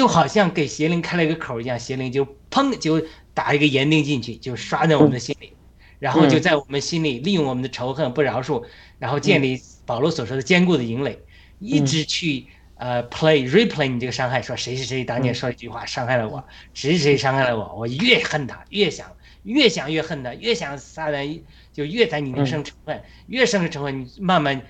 [0.00, 5.52] 就好像给邪灵开了一个口一样，邪灵就砰就打一个盐钉进去，就刷在我们的心里，
[5.98, 8.64] 然后就在我们心里利用我们的仇恨不饶恕，
[8.98, 11.18] 然后建立保罗所说的坚固的营垒，
[11.58, 12.46] 一直去。
[12.76, 19.06] 呃，play replay 你这个伤害，说谁谁谁当年说一句话伤害了我，谁谁谁伤害了我，我越恨他，越想
[19.42, 21.42] 越想越恨他，越想杀人
[21.74, 24.62] 就越在你里生仇恨，越生仇恨，你慢慢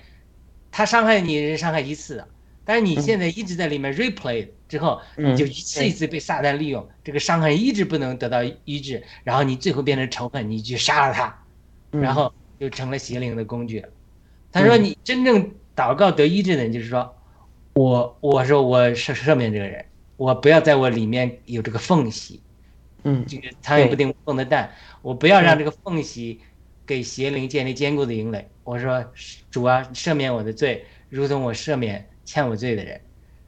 [0.71, 2.25] 他伤害你人伤害一次，
[2.71, 11.37] 但是你现在一直在里面 replay 之后，你就一次一次被撒旦利用，这个伤痕一直不能得到医治，然后你最后变成仇恨，你去杀了他，
[11.91, 13.85] 然后就成了邪灵的工具。
[14.53, 17.13] 他说你真正祷告得医治的人，就是说。
[17.73, 19.85] 我我说我赦赦免这个人，
[20.17, 22.41] 我不要在我里面有这个缝隙，
[23.03, 24.69] 嗯，这个苍蝇不叮无缝的蛋，
[25.01, 26.41] 我不要让这个缝隙
[26.85, 28.45] 给邪灵建立坚固的营垒。
[28.65, 29.05] 我说
[29.49, 33.01] 主啊，赦免我的罪，如同我赦免欠我罪的人。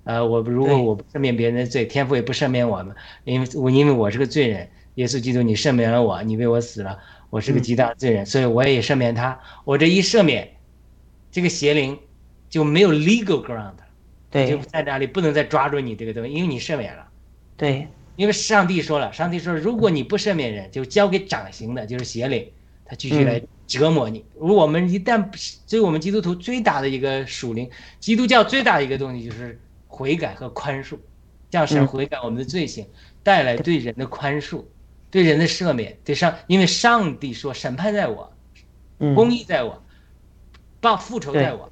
[0.03, 2.93] 呃，我如果我不赦免别人的罪，天父也不赦免我们，
[3.23, 6.99] 因为我因为我是个罪人，耶稣基督你赦免了我，你为我死了，
[7.29, 9.39] 我是个极大的罪人，所以我也赦免他。
[9.63, 10.49] 我这一赦免，
[11.31, 11.97] 这个邪灵
[12.49, 13.75] 就没有 legal ground，
[14.29, 17.07] 对就对在那里不能再抓住你这个东西，因为你赦免了。
[17.55, 17.87] 对
[18.17, 22.45] 因为上帝说了，上帝说，如果你不赦免人，就交给掌刑的，就是邪灵，
[22.83, 23.41] 他继续来
[23.79, 24.23] 折磨你。
[24.39, 27.69] 如果我们一旦不是，所以我们基督徒最大的一个属灵，
[27.99, 30.97] 基督教最大的一个东西就是悔改和宽恕，
[31.51, 32.85] 向神嗯悔改我们的罪行，
[33.23, 34.63] 带来对人的宽恕，
[35.09, 38.31] 对人的赦免，对上，因为上帝说审判在我，
[38.99, 39.83] 嗯公义在我，
[40.79, 41.71] 报复仇在我，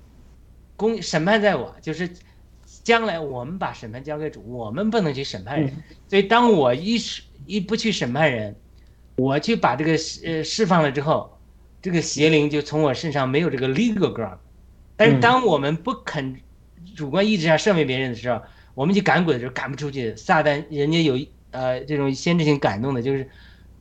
[0.76, 2.10] 公审判在我，就是
[2.84, 5.70] 将来我们把审判交给主，我们不能去审判人。
[5.70, 8.56] 嗯所以当我一是一不去审判人，
[9.16, 9.92] 我去把这个
[10.26, 11.38] 呃释放了之后，
[11.82, 14.38] 这个邪灵就从我身上没有这个 legal ground。
[14.96, 16.40] 但是嗯当我们不肯
[16.96, 18.42] 主观意志上赦免别人的时候，
[18.74, 20.16] 我们去赶鬼的时候赶不出去。
[20.16, 21.20] 撒旦人家有
[21.52, 23.28] 呃这种先知性感动的，就是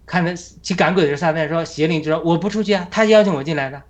[0.07, 3.83] 看他去赶鬼的时候，撒旦说邪灵就说我不出去啊，他邀请我进来的，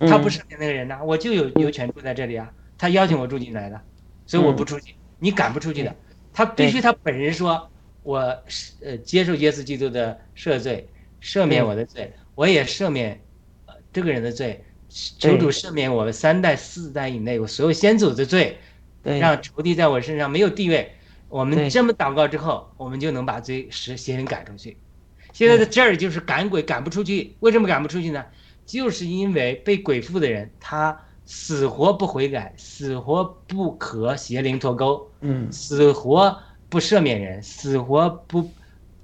[0.00, 3.80] 他不嗯赦免那个人呐、我就有有权住在这里啊，他邀请我住进来的，
[4.26, 5.94] 所以我不出去，你赶不出去的。
[6.32, 7.68] 他必须他本人说，
[8.02, 10.88] 我是呃接受耶稣基督的赦罪，
[11.20, 13.18] 赦免我的罪，我也赦免呃
[13.92, 18.58] 这个人的罪，求主赦免我们三代四代以内我所有先祖的罪，
[19.02, 20.92] 让仇敌在我身上没有地位。
[21.28, 24.76] 我们这么祷告之后，我们就能把罪使邪灵赶出去。
[25.32, 28.24] 现在在这儿就是赶鬼赶不出去，为什么赶不出去呢？
[28.66, 36.38] 就是因为被鬼附的人，他死活不悔改，死活不和邪灵脱钩，嗯死活
[36.68, 38.50] 不赦免人，死活不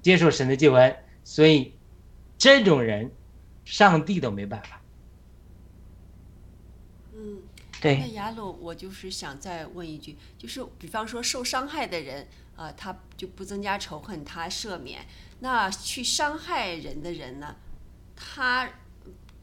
[0.01, 1.73] 接受神的救恩，所以
[2.37, 3.11] 这种人，
[3.65, 4.78] 上帝都没办法。
[7.81, 15.01] 嗯，那对雅鲁，我就是想再问一句，就是比方说受伤害的人，啊，他就不增加仇恨，他赦免；
[15.39, 17.55] 那去伤害人的人呢，
[18.15, 18.69] 他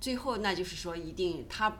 [0.00, 1.78] 最后那就是说，一定他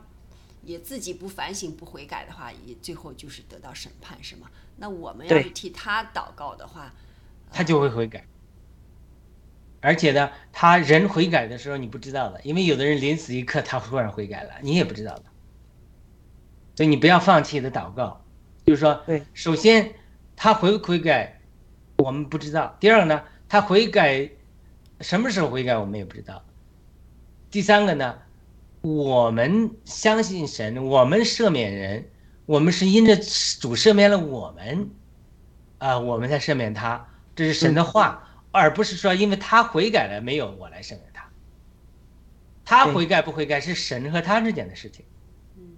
[0.63, 4.49] 也自己不反省、不悔改的话，也最后就是得到审判，是吗？
[4.77, 6.93] 那我们要对是替他祷告的话，
[7.51, 8.25] 他就会悔改。
[9.79, 15.23] 而且呢，他人悔改的时候你不知道的，因为有的人临死一刻他忽然悔改了，你也不知道的。
[16.77, 18.23] 所以你不要放弃的祷告，
[18.63, 19.95] 就是说，对，首先
[20.35, 21.41] 他悔不悔改，
[21.97, 24.29] 我们不知道；第二个呢，他悔改
[25.01, 26.35] 什么时候悔改我们也不知道；
[27.49, 28.19] 第三个呢，
[28.81, 32.07] 我们相信神，我们赦免人，
[32.45, 34.91] 我们是因着主赦免了我们，
[35.79, 41.27] 啊、我们才赦免他，这是神的话，而不是说因为他悔改了没有，我来赦免他。
[42.63, 42.93] 他对。
[42.93, 45.03] 悔改不悔改是神和他之间的事情，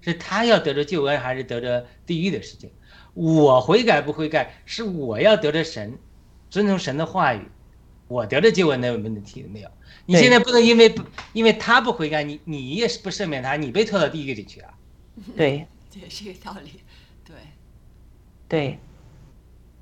[0.01, 2.71] 是他要得着救恩还是得着地狱的事情。
[3.13, 5.97] 我悔改不悔改是我要得着神，
[6.49, 7.49] 遵从神的话语，
[8.07, 9.69] 我得着救恩那问题没有。
[10.05, 11.03] 你现在不能因为不
[11.33, 14.73] 因为他不悔改，你你也是不赦免他，你被拖到地狱里去啊。
[15.35, 16.81] 对对这个道理，
[17.25, 17.35] 对，
[18.47, 18.79] 对，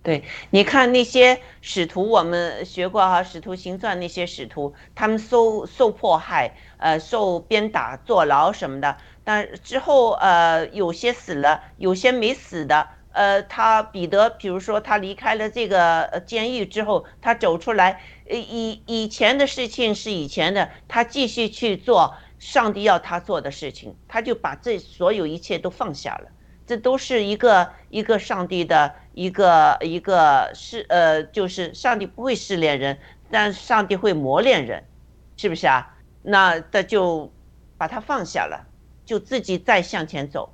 [0.02, 8.98] 对，你看那些使徒，我们学过哈，《使徒行传》那些使徒，他们受受迫害，呃，受鞭打、坐牢什么的，
[9.28, 12.88] 但之后呃，有些死了，有些没死的。
[13.12, 18.00] 呃，他彼得，比如说他离开了这个监狱之后，他走出来，
[18.30, 26.30] 以以前的事情是以前的，他继续去做上帝要他做的事情，他就把这所有一切都放下了。
[26.66, 32.98] 这都是一个一个上帝的一个一个试呃，就是上帝不会试炼人，
[33.30, 34.86] 但上帝会磨练人，
[35.36, 35.98] 是不是啊？
[36.24, 37.34] 那他就
[37.78, 38.66] 把他放下了，
[39.08, 40.54] 就自己再向前走。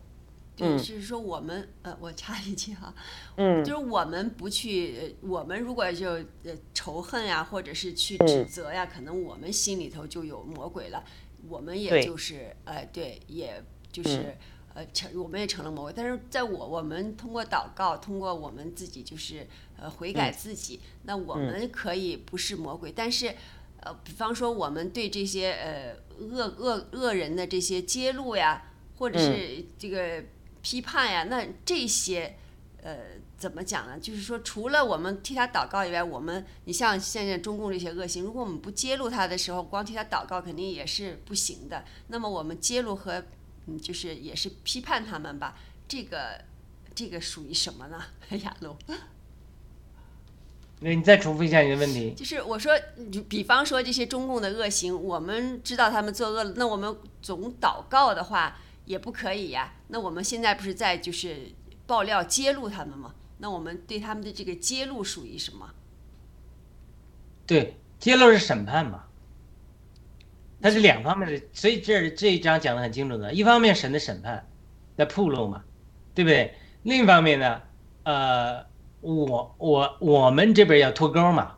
[0.60, 0.78] 嗯。
[0.78, 2.94] 就是说我们呃，我插一句哈，
[3.36, 3.62] 嗯。
[3.66, 6.12] 就是我们不去，呃我们如果就
[6.44, 11.04] 呃仇恨呀，或者是去嗯指责呀，可能我们心里头就有魔鬼了，
[11.50, 13.62] 我们也就是呃，对，也
[13.92, 14.20] 就是。
[14.20, 14.36] 嗯。
[14.76, 19.46] 呃，成我们也成了魔鬼，但是在我我们通过祷告，通过我们自己就是
[19.78, 20.34] 呃悔改嗯。
[20.34, 21.46] 自己，那我嗯。
[21.46, 23.36] 们可以不是魔鬼，但是
[23.84, 25.96] 呃，比方说我们对这些呃
[26.26, 30.24] 恶恶恶人的这些揭露呀，或者嗯是这个
[30.62, 32.38] 批判呀，那这些
[32.82, 32.98] 呃
[33.38, 34.00] 怎么讲呢？
[34.00, 41.84] 就是说，除了我们替他祷告以外，我们你像现在中共这些恶行，如果我们不揭露他的时候，光替他祷告肯定也是不行的。
[42.08, 43.22] 那么我们揭露和
[43.66, 45.58] 嗯，就是也是批判他们吧，
[45.88, 46.42] 这个
[46.96, 48.02] 这个属于什么呢？
[48.44, 48.78] 亚龙，
[50.84, 52.14] 那你再重复一下你的问题。
[52.14, 59.74] 就是我说，你比方说这些中共的恶行，我们知道他们作恶了，那我们总祷告的话也不可以呀。
[59.88, 61.52] 那我们现在不是在就是
[61.88, 63.16] 爆料揭露他们吗？
[63.38, 65.70] 那我们对他们的这个揭露属于什么？
[67.46, 69.04] 对，揭露是审判嘛，
[70.62, 74.48] 它是两方面的，所以这这一章讲的很清楚的，一方面神的审判
[74.98, 75.64] 在铺路嘛，
[76.14, 76.56] 对不对？
[76.84, 77.62] 另一方面呢，
[78.04, 78.66] 呃，
[79.04, 81.52] 我我我们这边要脱钩嘛，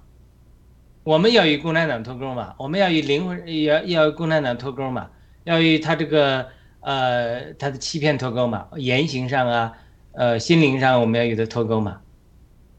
[1.04, 5.10] 我们要与共产党脱钩嘛，我们要与灵魂要要与共产党脱钩嘛，
[5.44, 6.48] 要与他这个
[6.82, 9.74] 呃他的欺骗脱钩嘛，言行上啊，
[10.14, 12.02] 呃心灵上我们要与他脱钩嘛。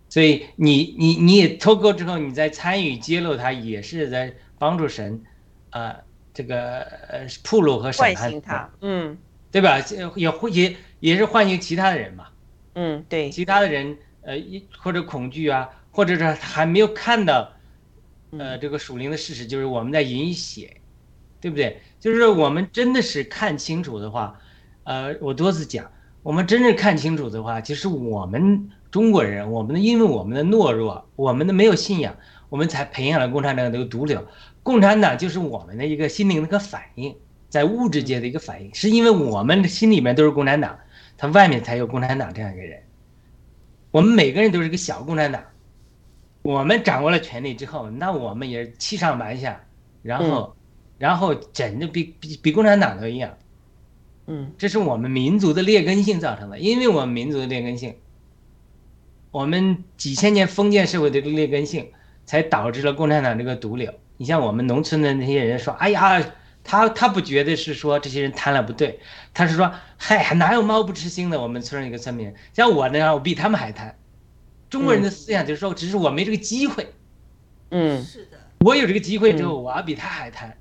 [0.09, 5.21] 所以你你你也脱钩之后，你再参与揭露他，也是在帮助神，
[5.71, 5.95] 呃，
[6.33, 9.17] 这个呃铺路和审判他，嗯
[9.51, 9.81] 对吧？
[9.81, 12.27] 这也会也也是唤醒其他的人嘛，
[12.75, 17.53] 嗯，对，其他的人呃一或者恐惧啊，或者是还没有看到，
[18.37, 20.81] 呃这个属灵的事实，就是我们在饮血，
[21.41, 21.81] 对不对？
[22.01, 24.39] 就是我们真的是看清楚的话，
[24.83, 25.91] 呃，我多次讲，
[26.25, 32.17] 我们真正看清楚的话，其实我们中国人，我们的因为我们的懦弱，我们的没有信仰，
[32.49, 34.27] 我们才培养了共产党这个毒瘤。
[34.63, 37.15] 共产党就是我们的一个心灵的一个反应，
[37.49, 40.79] 在物质界的一个反应，是因为我们的心里面都是共产党，
[41.17, 42.83] 他外面才有共产党这样一个人。
[43.97, 45.43] 我们每个人都是个小共产党，
[46.43, 49.65] 我们掌握了权力之后，那我们也是欺上瞒下，
[50.03, 50.55] 然后，
[50.99, 53.39] 然后整的比比比共产党都一样。
[54.27, 57.95] 嗯这是我们民族的劣根性造成的，因为我们民族的劣根性，
[59.31, 61.91] 我们几千年封建社会的劣根性，
[62.27, 63.91] 才导致了共产党这个毒瘤。
[64.19, 66.23] 你像我们农村的那些人说，哎呀，
[66.67, 68.99] 他他不觉得是说这些人贪了不对，
[69.33, 71.41] 他是说，嗨，哪有猫不吃腥的？
[71.41, 73.97] 我们村上一个村民，像我那样，我比他们还贪。
[74.69, 76.93] 中国人的思想就是说，只是我没这个机会，
[77.71, 78.03] 嗯。
[78.03, 80.59] 是的，我有这个机会之后，我要比他还贪。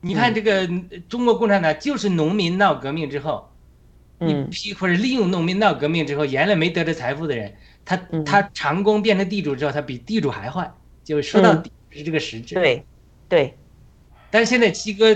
[0.00, 0.66] 你看这个
[1.08, 3.52] 中国共产党就是农民闹革命之后，
[4.20, 4.48] 一嗯。
[4.48, 7.54] 批或者利用农民闹革命之后，原来没得着财富的人，
[7.84, 8.24] 他嗯。
[8.24, 10.72] 他长工变成地主之后，他比地主还坏，
[11.04, 12.54] 就是说到底是这个实质。
[12.54, 12.82] 对
[13.28, 13.58] 对，
[14.30, 15.14] 但是现在七哥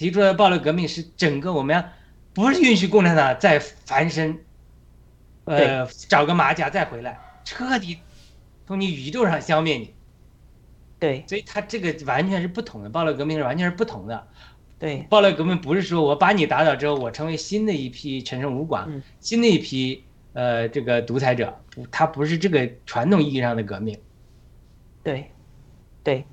[0.00, 1.84] 提出的暴力革命是整个我们要
[2.32, 4.38] 不是允许共产党再翻身，
[5.44, 7.98] 呃，找个马甲再回来，彻底
[8.66, 9.92] 从你宇宙上消灭你。
[10.98, 14.26] 对所以它这个完全是不同的，暴力革命是完全是不同的。
[14.78, 20.02] 对，暴力革命不是说我把你打倒之后，我成为新的一批陈胜吴广，嗯新的一批
[20.32, 24.00] 呃这个独裁者，不，它不是这个传统意义上的革命。
[25.02, 25.30] 对，
[26.02, 26.24] 对，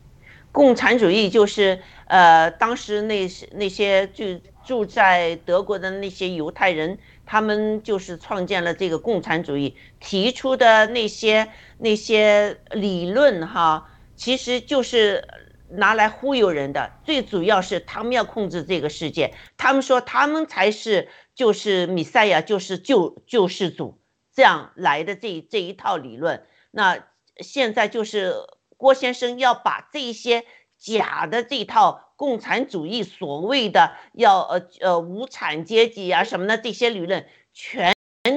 [0.57, 6.97] 共产主义就是呃，当时那些那些住住在德国的那些犹太人，
[7.27, 11.47] 他们就是创建了这个共产主义，提出的那些
[11.77, 15.23] 那些理论哈，其实就是
[15.69, 16.91] 拿来忽悠人的。
[17.03, 24.01] 最主要是他们要控制这个世界，他们说他们才是就是米赛亚，就是救救世主
[24.33, 26.43] 这样来的这这一套理论。
[26.71, 26.97] 那
[27.41, 28.33] 现在就是
[28.77, 30.45] 郭先生要把这些
[30.77, 37.93] 假的这套共产主义所谓的要呃呃无产阶级啊什么的这些理论全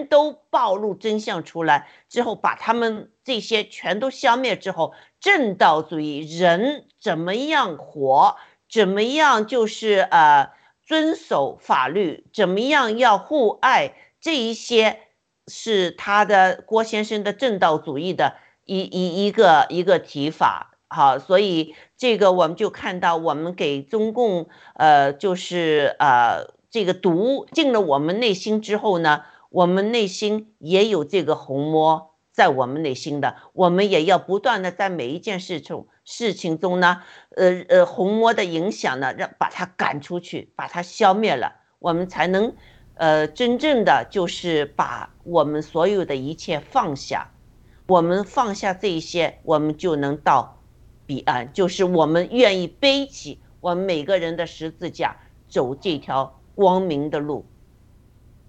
[0.08, 8.36] 都暴露真相出来之后，把他们这些全都消灭之后，正道主义人怎么样活，
[8.70, 10.52] 怎么样就是呃
[10.84, 15.00] 遵守法律，怎么样要互爱，这一些
[15.48, 18.36] 是他的郭先生的正道主义的
[18.70, 20.78] 一一一个一个提法。
[20.86, 37.02] 好，所以这个我们就看到，我们给中共呃就是呃这个毒进了我们内心之后呢，我们内心也有这个红魔在我们内心的，我们也要不断的在每一件事中事情中呢，
[37.36, 42.54] 呃呃红魔的影响呢，让把它赶出去，把它消灭了，我们才能
[42.94, 47.30] 呃真正的就是把我们所有的一切放下，
[47.90, 50.62] 我们放下这一些，我们就能到
[51.06, 55.16] 彼岸，就是我们愿意背起我们每个人的十字架，
[55.48, 57.44] 走这条光明的路。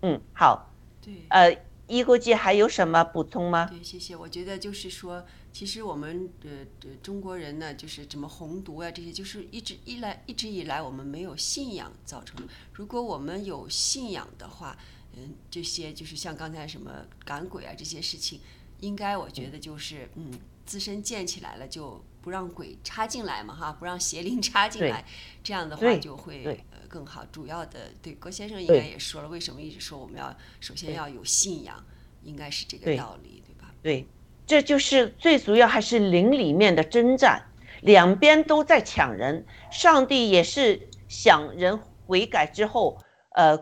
[0.04, 0.72] 嗯，好。
[1.02, 1.58] 对，呃，
[1.88, 3.66] 一国际还有什么补充吗？
[3.66, 4.16] 对，谢谢。
[4.16, 6.52] 我觉得就是说，其实我们呃
[6.84, 12.54] 呃中国人呢，就是怎么红毒啊这些，就是一直一来一直以来我们没有信仰造成的。
[12.72, 14.78] 如果我们有信仰的话，
[15.18, 16.92] 嗯，这些就是像刚才什么
[17.26, 18.40] 赶鬼啊这些事情，
[18.82, 20.32] 应该我觉得就是嗯
[20.66, 25.04] 自身建起来了，就不让鬼插进来嘛哈，不让邪灵插进来，
[25.44, 27.26] 这样的话就会呃更好。
[27.32, 31.84] 主要的对郭先生应该也说了，为什么一直说我们要首先要有信仰，
[32.24, 33.74] 应该是这个道理，对吧？
[33.82, 34.06] 对
[34.46, 37.44] 这就是最主要还是灵里面的征战，
[37.82, 39.46] 两边都在抢人。
[39.72, 43.02] 上帝也是想人悔改之后，
[43.36, 43.58] 呃，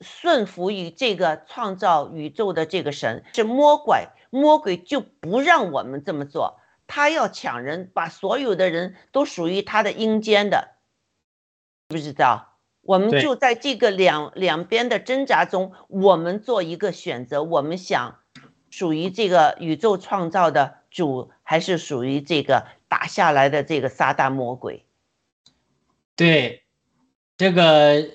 [0.00, 10.76] 顺服于这个创造宇宙的这个神，是魔鬼，魔鬼就不让我们这么做，他要抢人，把所有的人都属于他的阴间的，
[11.88, 12.58] 知不知道？
[12.82, 18.20] 我们就在这个两两边的挣扎中，我们做一个选择，我们想
[18.70, 24.86] 属于这个宇宙创造的主，还是属于这个打下来的这个撒旦魔鬼？
[26.16, 26.64] 对，
[27.36, 28.08] 这个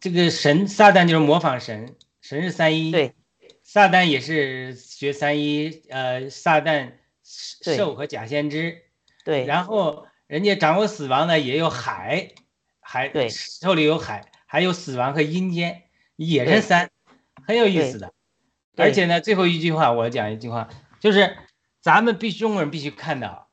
[0.00, 3.14] 这个神撒旦就是模仿神，神是三一，对，
[3.62, 8.82] 撒旦也是学三一，呃，撒旦兽和假先知，
[9.24, 12.34] 对，然后人家掌握死亡呢，也有海，
[12.80, 15.84] 海对手里有海，还有死亡和阴间，
[16.16, 16.90] 也是三，
[17.46, 18.12] 很有意思的。
[18.76, 20.68] 而且呢，最后一句话我讲一句话，
[21.00, 21.34] 就是
[21.80, 23.48] 咱们必须中国人必须看到，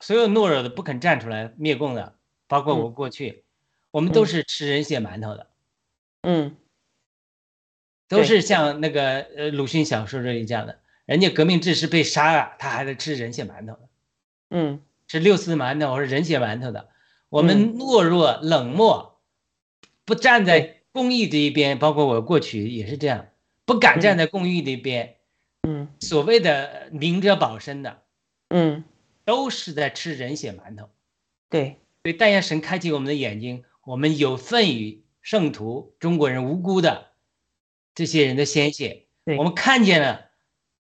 [0.00, 2.16] 所有懦弱的不肯站出来灭共的，
[2.46, 3.44] 包括我嗯过去，
[3.90, 5.50] 我们都嗯是吃人血馒头的，
[6.22, 6.56] 嗯，
[8.08, 13.78] 都是像那个呃鲁迅小说这里讲的，人家革命志士被杀了，他还在吃人血馒头呢。
[14.50, 16.88] 嗯，吃六四馒头或者人血馒头的，
[17.28, 19.20] 我们懦弱冷漠，
[20.04, 23.28] 不站在公益这一边，包括我过去也是这样，
[23.64, 25.16] 不敢站在公益这一边，
[25.62, 25.88] 嗯。
[26.00, 28.02] 所谓的明哲保身的，
[28.48, 28.84] 嗯，
[29.24, 30.90] 都是在吃人血馒头。
[31.48, 31.80] 对。
[32.02, 37.08] 所以，但愿神开启我们的眼睛，我们有份于圣徒中国人无辜的
[37.96, 39.06] 这些人的鲜血，
[39.36, 40.30] 我们看见了，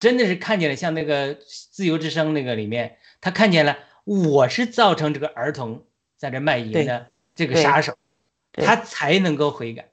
[0.02, 5.84] 真的是看见了，像那个自由之声那个里面，他看见了，我是造成这个儿童
[6.16, 7.06] 在这卖淫的
[7.36, 7.96] 这个杀手，
[8.52, 9.90] 他才能够悔改。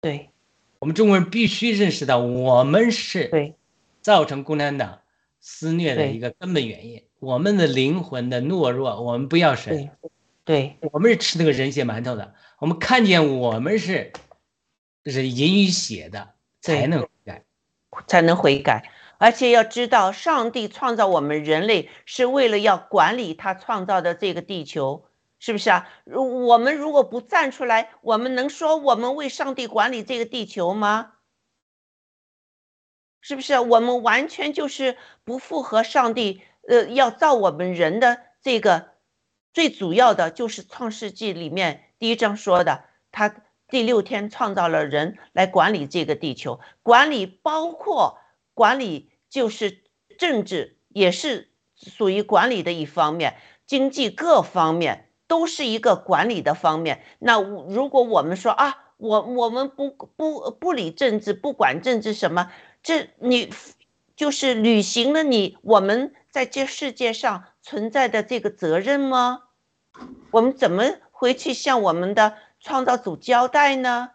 [0.00, 0.30] 对
[0.78, 3.54] 我们中国人必须认识到，我们是对
[4.00, 5.00] 造成共产党
[5.38, 7.04] 肆虐的一个根本原因。
[7.18, 9.90] 我们的灵魂的懦弱，我们不要神
[10.46, 12.34] 对，对我们是吃那个人血馒头的。
[12.58, 14.14] 我们看见我们是
[15.04, 16.30] 是淫与血的，
[16.62, 17.44] 才能悔改。
[18.06, 18.90] 才能悔改。
[19.22, 25.04] 而且要知道，上帝创造我们人类是为了要管理他创造的这个地球，
[25.38, 25.88] 是不是啊？
[26.02, 31.12] 如我们如果不站出来，我们能说我们为上帝管理这个地球吗？
[33.20, 33.60] 是不是？
[33.60, 38.88] 我们完全就是不符合上帝，呃，要造我们人的这个
[39.52, 43.32] 最主要的就是《创世纪》里面第一章说的，他
[43.68, 48.18] 第六天创造了人来管理这个地球，管理包括
[48.52, 49.80] 管理就是
[50.18, 57.02] 政治，也是属于管理的一方面，经济各方面都是一个管理的方面。
[57.18, 62.52] 那如果我们说啊，我我们不不不理政治，不管政治什么。
[62.82, 63.50] 这你
[64.14, 69.44] 就是履行了你我们在这世界上存在的这个责任吗？
[70.30, 74.10] 我们怎么回去向我们的创造主交代呢？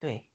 [0.00, 0.30] 对，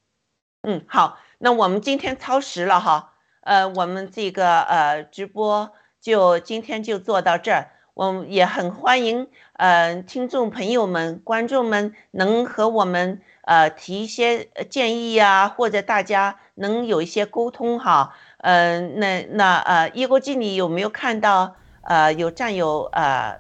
[0.62, 23.40] 嗯，好，那我们今天超时了哈，呃，我们这个呃直播就今天就做到这儿，我们也很欢迎呃听众朋友们、观众们能和我们呃提一些建议呀、或者大家能有一些沟通哈，呃，那那呃叶国际，你有没有看到呃有战友呃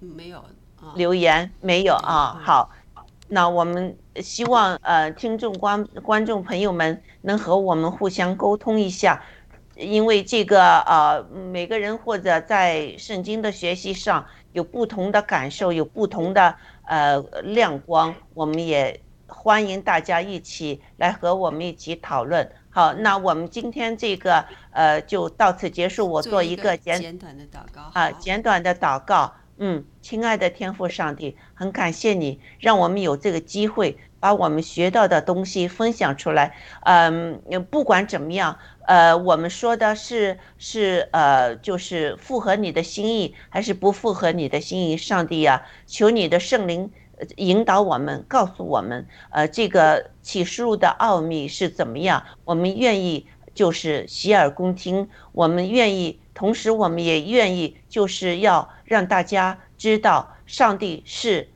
[0.00, 0.94] 没有啊？
[0.94, 2.40] 留言没有啊？
[2.42, 2.70] 好。
[3.34, 9.22] 那我们希望呃听众观观众朋友们能和我们互相沟通一下，
[9.74, 16.54] 因为这个呃每个人或者在圣经的学习上有不同的感受，有不同的
[16.86, 22.46] 呃亮光，我们也欢迎大家一起来和我们一起讨论。
[22.68, 29.32] 好，那我们今天这个呃就到此结束，我做一个简简短的祷告啊简短的祷告。
[29.64, 36.56] 嗯，亲爱的天父上帝，很感谢你让我们有这个机会把我们学到的东西分享出来。
[36.80, 37.40] 嗯，
[37.70, 38.58] 不管怎么样，
[38.88, 44.96] 呃，我们说的是是呃，就是符合你的心意，还是不符合你的心意？
[44.96, 46.90] 上帝呀、求你的圣灵
[47.36, 52.24] 引导我们，告诉我们，呃，这个启示录的奥秘是怎么样？
[52.44, 56.18] 我们愿意就是洗耳恭听，我们愿意。
[56.34, 61.48] 同时，我们也愿意，就是要让大家知道，上帝是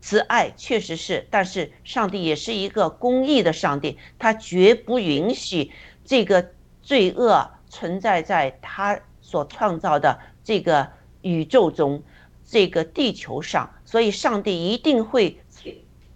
[0.00, 5.70] 慈爱确实是，但是上帝也是一个公义的上帝，他绝不允许
[6.06, 10.88] 这个罪恶存在在他所创造的这个
[11.20, 12.02] 宇宙中，
[12.46, 15.38] 这个地球上，所以上帝一定会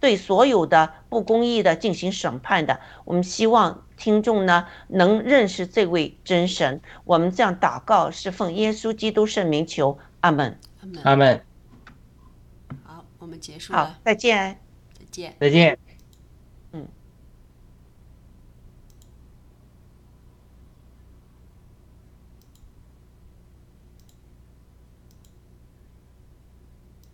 [0.01, 2.81] 对所有的不公义的进行审判的。
[3.05, 6.81] 我们希望听众呢能认识这位真神。
[7.05, 10.59] 我们这样祷告是奉耶稣基督圣名求，阿门。
[10.81, 11.03] 阿门。
[11.05, 11.45] 阿门。
[12.85, 14.61] 好，我们结束好了，，再见。
[14.99, 15.37] 再见。
[15.41, 15.79] 再见。
[15.87, 15.88] 嗯。